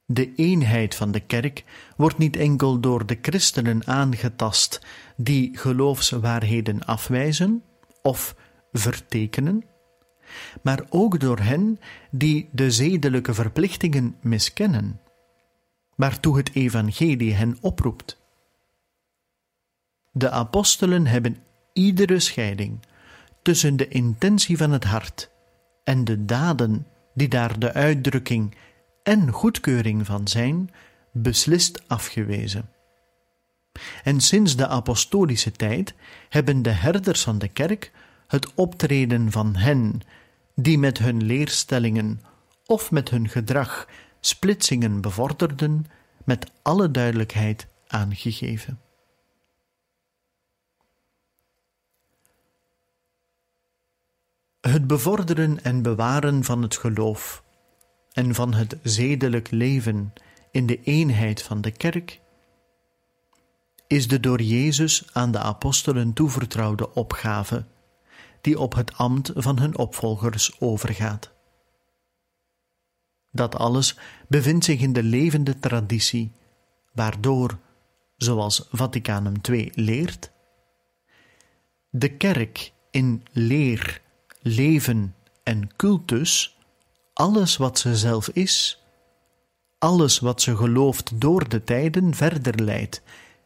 De 0.06 0.34
eenheid 0.34 0.94
van 0.94 1.12
de 1.12 1.20
kerk 1.20 1.64
wordt 1.96 2.18
niet 2.18 2.36
enkel 2.36 2.80
door 2.80 3.06
de 3.06 3.18
christenen 3.22 3.86
aangetast 3.86 4.80
die 5.16 5.58
geloofswaarheden 5.58 6.84
afwijzen 6.84 7.62
of 8.02 8.36
vertekenen, 8.72 9.64
maar 10.62 10.82
ook 10.88 11.20
door 11.20 11.38
hen 11.38 11.80
die 12.10 12.48
de 12.52 12.70
zedelijke 12.70 13.34
verplichtingen 13.34 14.16
miskennen, 14.20 15.00
waartoe 15.94 16.36
het 16.36 16.54
evangelie 16.54 17.34
hen 17.34 17.56
oproept. 17.60 18.20
De 20.12 20.30
apostelen 20.30 21.06
hebben 21.06 21.36
iedere 21.72 22.20
scheiding 22.20 22.80
tussen 23.42 23.76
de 23.76 23.88
intentie 23.88 24.56
van 24.56 24.70
het 24.70 24.84
hart 24.84 25.30
en 25.84 26.04
de 26.04 26.24
daden 26.24 26.86
die 27.14 27.28
daar 27.28 27.58
de 27.58 27.72
uitdrukking 27.72 28.54
en 29.02 29.30
goedkeuring 29.30 30.06
van 30.06 30.28
zijn, 30.28 30.70
beslist 31.12 31.88
afgewezen. 31.88 32.70
En 34.04 34.20
sinds 34.20 34.56
de 34.56 34.68
apostolische 34.68 35.52
tijd 35.52 35.94
hebben 36.28 36.62
de 36.62 36.70
herders 36.70 37.22
van 37.22 37.38
de 37.38 37.48
kerk 37.48 37.92
het 38.26 38.54
optreden 38.54 39.30
van 39.30 39.56
hen 39.56 40.00
die 40.54 40.78
met 40.78 40.98
hun 40.98 41.22
leerstellingen 41.22 42.20
of 42.66 42.90
met 42.90 43.10
hun 43.10 43.28
gedrag 43.28 43.88
splitsingen 44.20 45.00
bevorderden, 45.00 45.86
met 46.24 46.50
alle 46.62 46.90
duidelijkheid 46.90 47.66
aangegeven. 47.86 48.80
Het 54.60 54.86
bevorderen 54.86 55.64
en 55.64 55.82
bewaren 55.82 56.44
van 56.44 56.62
het 56.62 56.76
geloof 56.76 57.44
en 58.12 58.34
van 58.34 58.54
het 58.54 58.78
zedelijk 58.82 59.50
leven 59.50 60.12
in 60.50 60.66
de 60.66 60.82
eenheid 60.82 61.42
van 61.42 61.60
de 61.60 61.70
kerk 61.70 62.20
is 63.86 64.08
de 64.08 64.20
door 64.20 64.42
Jezus 64.42 65.04
aan 65.12 65.32
de 65.32 65.38
apostelen 65.38 66.12
toevertrouwde 66.12 66.94
opgave, 66.94 67.64
die 68.42 68.58
op 68.58 68.74
het 68.74 68.96
ambt 68.96 69.30
van 69.34 69.58
hun 69.58 69.78
opvolgers 69.78 70.60
overgaat. 70.60 71.30
Dat 73.30 73.56
alles 73.56 73.98
bevindt 74.28 74.64
zich 74.64 74.80
in 74.80 74.92
de 74.92 75.02
levende 75.02 75.58
traditie, 75.58 76.32
waardoor, 76.92 77.58
zoals 78.16 78.68
Vaticanum 78.70 79.34
II 79.48 79.70
leert, 79.74 80.30
de 81.90 82.16
kerk 82.16 82.72
in 82.90 83.22
leer, 83.32 84.00
leven 84.40 85.14
en 85.42 85.76
cultus 85.76 86.56
alles 87.12 87.56
wat 87.56 87.78
ze 87.78 87.96
zelf 87.96 88.28
is, 88.28 88.82
alles 89.78 90.18
wat 90.18 90.42
ze 90.42 90.56
gelooft 90.56 91.20
door 91.20 91.48
de 91.48 91.64
tijden 91.64 92.14
verder 92.14 92.62
leidt 92.62 93.02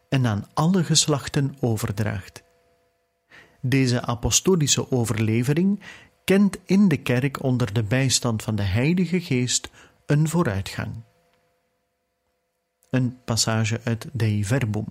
en 0.09 0.26
aan 0.26 0.47
alle 0.55 0.84
geslachten 0.84 1.57
overdraagt. 1.61 2.45
Deze 3.61 4.02
apostolische 4.02 4.90
overlevering 4.90 5.80
kent 6.24 6.59
in 6.64 6.88
de 6.88 6.96
kerk 6.96 7.42
onder 7.42 7.72
de 7.72 7.82
bijstand 7.82 8.42
van 8.42 8.57
de 8.57 8.62
Heilige 8.62 9.20
Geest 9.20 9.70
een 10.07 10.28
vooruitgang. 10.28 11.04
Een 12.90 13.18
passage 13.24 13.80
uit 13.84 14.07
Dei 14.12 14.44
Verbum. 14.44 14.86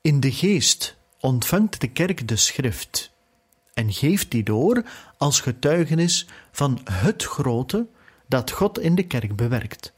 In 0.00 0.20
de 0.20 0.32
geest 0.32 0.96
ontvangt 1.20 1.80
de 1.80 1.88
kerk 1.88 2.28
de 2.28 2.36
schrift 2.36 3.14
en 3.74 3.92
geeft 3.92 4.30
die 4.30 4.42
door 4.42 4.82
als 5.16 5.40
getuigenis 5.40 6.26
van 6.52 6.80
het 6.90 7.22
grote 7.22 7.86
dat 8.28 8.50
God 8.50 8.78
in 8.78 8.94
de 8.94 9.06
kerk 9.06 9.36
bewerkt. 9.36 9.92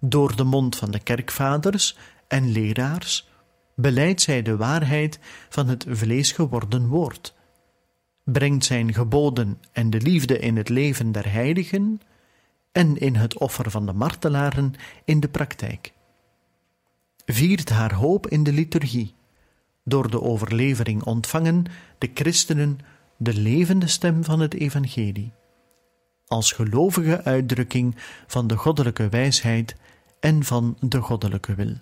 Door 0.00 0.36
de 0.36 0.44
mond 0.44 0.76
van 0.76 0.90
de 0.90 0.98
kerkvaders 0.98 1.96
en 2.28 2.52
leraars 2.52 3.29
beleidt 3.80 4.20
zij 4.20 4.42
de 4.42 4.56
waarheid 4.56 5.18
van 5.48 5.68
het 5.68 5.86
vlees 5.88 6.32
geworden 6.32 6.86
woord, 6.86 7.34
brengt 8.24 8.64
zijn 8.64 8.94
geboden 8.94 9.60
en 9.72 9.90
de 9.90 10.00
liefde 10.00 10.38
in 10.38 10.56
het 10.56 10.68
leven 10.68 11.12
der 11.12 11.32
heiligen 11.32 12.00
en 12.72 12.96
in 12.96 13.14
het 13.14 13.38
offer 13.38 13.70
van 13.70 13.86
de 13.86 13.92
martelaren 13.92 14.74
in 15.04 15.20
de 15.20 15.28
praktijk. 15.28 15.92
Viert 17.24 17.68
haar 17.68 17.94
hoop 17.94 18.26
in 18.26 18.42
de 18.42 18.52
liturgie, 18.52 19.14
door 19.84 20.10
de 20.10 20.22
overlevering 20.22 21.02
ontvangen 21.02 21.64
de 21.98 22.10
christenen 22.14 22.78
de 23.16 23.34
levende 23.34 23.86
stem 23.86 24.24
van 24.24 24.40
het 24.40 24.54
evangelie, 24.54 25.32
als 26.26 26.52
gelovige 26.52 27.24
uitdrukking 27.24 27.96
van 28.26 28.46
de 28.46 28.56
goddelijke 28.56 29.08
wijsheid 29.08 29.76
en 30.20 30.44
van 30.44 30.76
de 30.80 31.00
goddelijke 31.00 31.54
wil. 31.54 31.76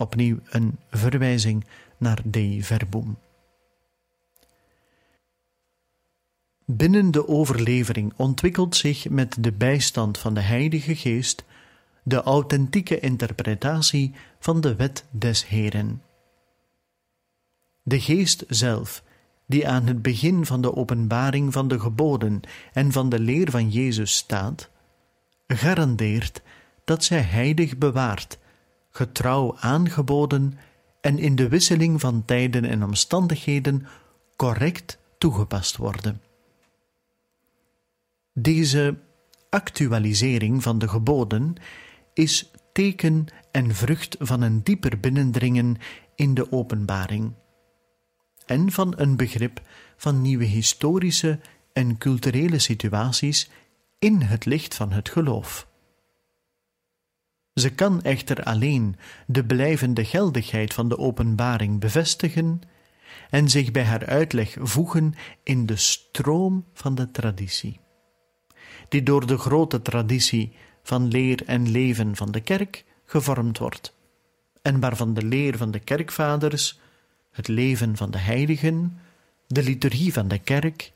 Opnieuw 0.00 0.38
een 0.48 0.78
verwijzing 0.90 1.64
naar 1.96 2.20
Dei 2.24 2.62
Verbum. 2.62 3.16
Binnen 6.64 7.10
de 7.10 7.28
overlevering 7.28 8.12
ontwikkelt 8.16 8.76
zich 8.76 9.08
met 9.08 9.36
de 9.40 9.52
bijstand 9.52 10.18
van 10.18 10.34
de 10.34 10.40
Heilige 10.40 10.96
Geest 10.96 11.44
de 12.02 12.22
authentieke 12.22 13.00
interpretatie 13.00 14.14
van 14.38 14.60
de 14.60 14.76
wet 14.76 15.04
des 15.10 15.46
Heren. 15.46 16.02
De 17.82 18.00
Geest 18.00 18.44
zelf 18.48 19.02
die 19.46 19.68
aan 19.68 19.86
het 19.86 20.02
begin 20.02 20.46
van 20.46 20.60
de 20.60 20.76
openbaring 20.76 21.52
van 21.52 21.68
de 21.68 21.80
geboden 21.80 22.40
en 22.72 22.92
van 22.92 23.08
de 23.08 23.18
leer 23.18 23.50
van 23.50 23.70
Jezus 23.70 24.16
staat, 24.16 24.70
garandeert 25.46 26.42
dat 26.84 27.04
zij 27.04 27.20
heilig 27.20 27.78
bewaard, 27.78 28.38
getrouw 28.98 29.56
aangeboden 29.56 30.58
en 31.00 31.18
in 31.18 31.36
de 31.36 31.48
wisseling 31.48 32.00
van 32.00 32.24
tijden 32.24 32.64
en 32.64 32.82
omstandigheden 32.82 33.86
correct 34.36 34.98
toegepast 35.18 35.76
worden. 35.76 36.22
Deze 38.32 38.98
actualisering 39.50 40.62
van 40.62 40.78
de 40.78 40.88
geboden 40.88 41.54
is 42.14 42.50
teken 42.72 43.26
en 43.50 43.74
vrucht 43.74 44.16
van 44.18 44.40
een 44.40 44.62
dieper 44.62 45.00
binnendringen 45.00 45.76
in 46.14 46.34
de 46.34 46.52
openbaring 46.52 47.32
en 48.46 48.72
van 48.72 48.92
een 48.96 49.16
begrip 49.16 49.60
van 49.96 50.22
nieuwe 50.22 50.44
historische 50.44 51.40
en 51.72 51.98
culturele 51.98 52.58
situaties 52.58 53.50
in 53.98 54.20
het 54.20 54.44
licht 54.44 54.74
van 54.74 54.92
het 54.92 55.08
geloof. 55.08 55.67
Ze 57.58 57.70
kan 57.70 58.02
echter 58.02 58.42
alleen 58.42 58.96
de 59.26 59.44
blijvende 59.44 60.04
geldigheid 60.04 60.74
van 60.74 60.88
de 60.88 60.98
openbaring 60.98 61.80
bevestigen 61.80 62.60
en 63.30 63.48
zich 63.48 63.70
bij 63.70 63.84
haar 63.84 64.06
uitleg 64.06 64.56
voegen 64.60 65.14
in 65.42 65.66
de 65.66 65.76
stroom 65.76 66.64
van 66.72 66.94
de 66.94 67.10
traditie, 67.10 67.80
die 68.88 69.02
door 69.02 69.26
de 69.26 69.38
grote 69.38 69.82
traditie 69.82 70.52
van 70.82 71.08
leer 71.08 71.46
en 71.46 71.70
leven 71.70 72.16
van 72.16 72.30
de 72.30 72.40
kerk 72.40 72.84
gevormd 73.04 73.58
wordt, 73.58 73.94
en 74.62 74.80
waarvan 74.80 75.14
de 75.14 75.24
leer 75.24 75.56
van 75.56 75.70
de 75.70 75.80
kerkvaders 75.80 76.80
het 77.32 77.48
leven 77.48 77.96
van 77.96 78.10
de 78.10 78.18
heiligen, 78.18 78.98
de 79.46 79.62
liturgie 79.62 80.12
van 80.12 80.28
de 80.28 80.38
kerk 80.38 80.92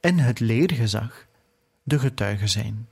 en 0.00 0.18
het 0.18 0.40
leergezag 0.40 1.26
de 1.82 1.98
getuigen 1.98 2.48
zijn. 2.48 2.88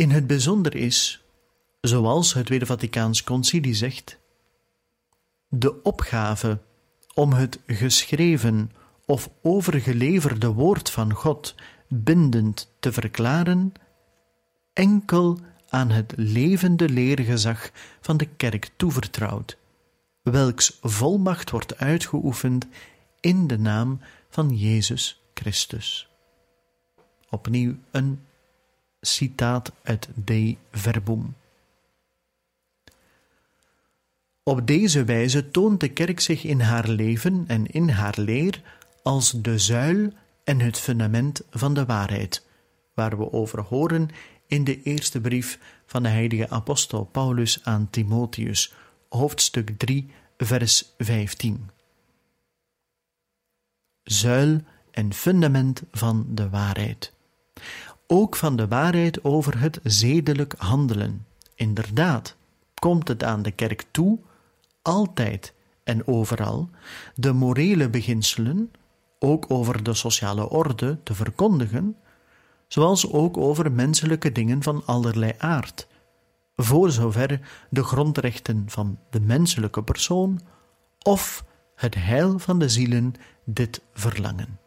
In 0.00 0.10
het 0.10 0.26
bijzonder 0.26 0.74
is, 0.74 1.24
zoals 1.80 2.34
het 2.34 2.46
Tweede 2.46 2.66
Vaticaans 2.66 3.24
Concilie 3.24 3.74
zegt, 3.74 4.18
de 5.48 5.82
opgave 5.82 6.58
om 7.14 7.32
het 7.32 7.58
geschreven 7.66 8.70
of 9.06 9.30
overgeleverde 9.42 10.48
woord 10.48 10.90
van 10.90 11.12
God 11.12 11.54
bindend 11.88 12.72
te 12.78 12.92
verklaren 12.92 13.72
enkel 14.72 15.38
aan 15.68 15.90
het 15.90 16.12
levende 16.16 16.88
leergezag 16.88 17.70
van 18.00 18.16
de 18.16 18.26
kerk 18.26 18.70
toevertrouwd, 18.76 19.58
welks 20.22 20.78
volmacht 20.82 21.50
wordt 21.50 21.78
uitgeoefend 21.78 22.66
in 23.20 23.46
de 23.46 23.58
naam 23.58 24.00
van 24.28 24.56
Jezus 24.56 25.22
Christus. 25.34 26.08
Opnieuw 27.30 27.74
een 27.90 28.20
citaat 29.00 29.72
uit 29.82 30.08
De 30.14 30.56
Verbum. 30.70 31.34
Op 34.42 34.66
deze 34.66 35.04
wijze 35.04 35.50
toont 35.50 35.80
de 35.80 35.88
kerk 35.88 36.20
zich 36.20 36.44
in 36.44 36.60
haar 36.60 36.88
leven 36.88 37.44
en 37.46 37.66
in 37.66 37.88
haar 37.88 38.14
leer 38.16 38.62
als 39.02 39.30
de 39.30 39.58
zuil 39.58 40.12
en 40.44 40.60
het 40.60 40.78
fundament 40.78 41.42
van 41.50 41.74
de 41.74 41.84
waarheid, 41.84 42.46
waar 42.94 43.18
we 43.18 43.32
over 43.32 43.62
horen 43.62 44.08
in 44.46 44.64
de 44.64 44.82
eerste 44.82 45.20
brief 45.20 45.58
van 45.86 46.02
de 46.02 46.08
heilige 46.08 46.48
apostel 46.48 47.04
Paulus 47.04 47.64
aan 47.64 47.90
Timotheus, 47.90 48.74
hoofdstuk 49.08 49.78
3, 49.78 50.10
vers 50.36 50.94
15. 50.98 51.70
Zuil 54.02 54.60
en 54.90 55.12
fundament 55.12 55.82
van 55.90 56.26
de 56.28 56.48
waarheid. 56.48 57.12
Ook 58.12 58.36
van 58.36 58.56
de 58.56 58.68
waarheid 58.68 59.24
over 59.24 59.60
het 59.60 59.80
zedelijk 59.82 60.54
handelen. 60.58 61.26
Inderdaad, 61.54 62.36
komt 62.74 63.08
het 63.08 63.24
aan 63.24 63.42
de 63.42 63.50
kerk 63.50 63.84
toe, 63.90 64.18
altijd 64.82 65.54
en 65.84 66.06
overal, 66.06 66.70
de 67.14 67.32
morele 67.32 67.90
beginselen, 67.90 68.70
ook 69.18 69.44
over 69.48 69.82
de 69.82 69.94
sociale 69.94 70.50
orde, 70.50 71.02
te 71.02 71.14
verkondigen, 71.14 71.96
zoals 72.68 73.12
ook 73.12 73.36
over 73.36 73.72
menselijke 73.72 74.32
dingen 74.32 74.62
van 74.62 74.82
allerlei 74.86 75.32
aard, 75.38 75.86
voor 76.56 76.90
zover 76.90 77.40
de 77.70 77.82
grondrechten 77.82 78.64
van 78.66 78.98
de 79.10 79.20
menselijke 79.20 79.82
persoon 79.82 80.40
of 81.02 81.44
het 81.74 81.94
heil 81.94 82.38
van 82.38 82.58
de 82.58 82.68
zielen 82.68 83.14
dit 83.44 83.82
verlangen. 83.92 84.59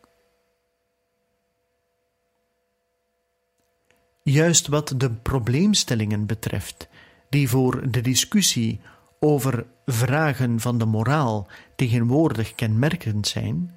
Juist 4.23 4.67
wat 4.67 4.93
de 4.97 5.11
probleemstellingen 5.11 6.25
betreft, 6.25 6.87
die 7.29 7.49
voor 7.49 7.91
de 7.91 8.01
discussie 8.01 8.79
over 9.19 9.65
vragen 9.85 10.59
van 10.59 10.77
de 10.77 10.85
moraal 10.85 11.47
tegenwoordig 11.75 12.55
kenmerkend 12.55 13.27
zijn, 13.27 13.75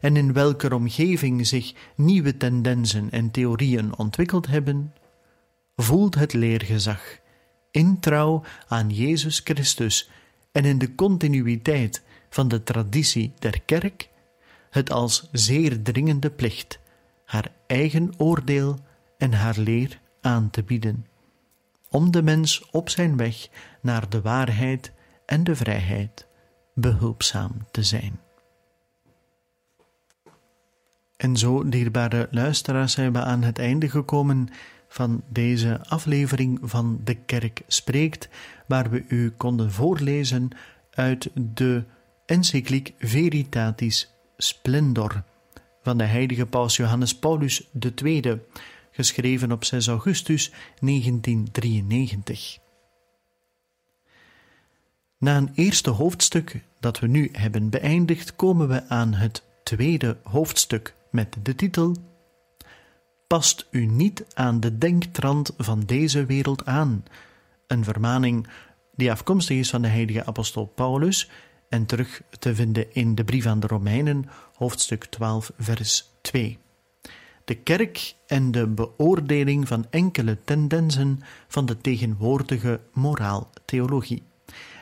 en 0.00 0.16
in 0.16 0.32
welke 0.32 0.74
omgeving 0.74 1.46
zich 1.46 1.74
nieuwe 1.96 2.36
tendensen 2.36 3.10
en 3.10 3.30
theorieën 3.30 3.98
ontwikkeld 3.98 4.46
hebben, 4.46 4.94
voelt 5.76 6.14
het 6.14 6.32
leergezag, 6.32 7.18
in 7.70 8.00
trouw 8.00 8.42
aan 8.68 8.90
Jezus 8.90 9.40
Christus 9.44 10.10
en 10.52 10.64
in 10.64 10.78
de 10.78 10.94
continuïteit 10.94 12.02
van 12.30 12.48
de 12.48 12.62
traditie 12.62 13.32
der 13.38 13.60
kerk, 13.60 14.08
het 14.70 14.90
als 14.90 15.28
zeer 15.32 15.82
dringende 15.82 16.30
plicht 16.30 16.78
haar 17.24 17.52
eigen 17.66 18.12
oordeel 18.16 18.78
en 19.18 19.32
haar 19.32 19.58
leer 19.58 20.00
aan 20.20 20.50
te 20.50 20.62
bieden, 20.62 21.06
om 21.90 22.10
de 22.10 22.22
mens 22.22 22.70
op 22.70 22.88
zijn 22.88 23.16
weg 23.16 23.48
naar 23.82 24.08
de 24.08 24.20
waarheid 24.20 24.92
en 25.26 25.44
de 25.44 25.56
vrijheid 25.56 26.26
behulpzaam 26.74 27.66
te 27.70 27.82
zijn. 27.82 28.20
En 31.16 31.36
zo, 31.36 31.68
dierbare 31.68 32.28
luisteraars, 32.30 32.92
zijn 32.92 33.12
we 33.12 33.22
aan 33.22 33.42
het 33.42 33.58
einde 33.58 33.90
gekomen 33.90 34.48
van 34.88 35.22
deze 35.28 35.80
aflevering 35.88 36.58
van 36.62 37.00
De 37.04 37.14
Kerk 37.14 37.62
Spreekt, 37.66 38.28
waar 38.66 38.90
we 38.90 39.04
u 39.08 39.30
konden 39.30 39.72
voorlezen 39.72 40.48
uit 40.90 41.30
de 41.34 41.84
encycliek 42.26 42.94
Veritatis 42.98 44.14
Splendor 44.36 45.22
van 45.82 45.98
de 45.98 46.04
heilige 46.04 46.46
paus 46.46 46.76
Johannes 46.76 47.18
Paulus 47.18 47.68
II, 48.02 48.40
geschreven 48.98 49.52
op 49.52 49.64
6 49.64 49.86
augustus 49.86 50.52
1993. 50.80 52.58
Na 55.18 55.36
een 55.36 55.50
eerste 55.54 55.90
hoofdstuk 55.90 56.64
dat 56.80 56.98
we 56.98 57.06
nu 57.06 57.28
hebben 57.32 57.70
beëindigd, 57.70 58.36
komen 58.36 58.68
we 58.68 58.88
aan 58.88 59.14
het 59.14 59.42
tweede 59.62 60.16
hoofdstuk 60.22 60.94
met 61.10 61.36
de 61.42 61.54
titel 61.54 61.96
Past 63.26 63.66
u 63.70 63.86
niet 63.86 64.24
aan 64.34 64.60
de 64.60 64.78
denktrand 64.78 65.54
van 65.56 65.80
deze 65.80 66.26
wereld 66.26 66.66
aan, 66.66 67.04
een 67.66 67.84
vermaning 67.84 68.46
die 68.94 69.10
afkomstig 69.10 69.56
is 69.56 69.70
van 69.70 69.82
de 69.82 69.88
heilige 69.88 70.24
apostel 70.24 70.66
Paulus 70.66 71.30
en 71.68 71.86
terug 71.86 72.22
te 72.38 72.54
vinden 72.54 72.94
in 72.94 73.14
de 73.14 73.24
brief 73.24 73.46
aan 73.46 73.60
de 73.60 73.66
Romeinen, 73.66 74.28
hoofdstuk 74.54 75.04
12, 75.04 75.52
vers 75.58 76.04
2. 76.20 76.58
De 77.48 77.54
kerk 77.54 78.14
en 78.26 78.50
de 78.50 78.66
beoordeling 78.66 79.68
van 79.68 79.86
enkele 79.90 80.38
tendensen 80.44 81.20
van 81.46 81.66
de 81.66 81.76
tegenwoordige 81.76 82.80
moraaltheologie. 82.92 84.22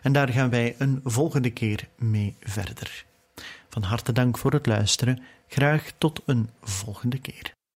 En 0.02 0.12
daar 0.12 0.28
gaan 0.28 0.50
wij 0.50 0.74
een 0.78 1.00
volgende 1.04 1.50
keer 1.50 1.88
mee 1.98 2.36
verder. 2.40 3.04
Van 3.68 3.82
harte 3.82 4.12
dank 4.12 4.38
voor 4.38 4.52
het 4.52 4.66
luisteren. 4.66 5.22
Graag 5.48 5.92
tot 5.98 6.22
een 6.24 6.50
volgende 6.60 7.18
keer. 7.18 7.55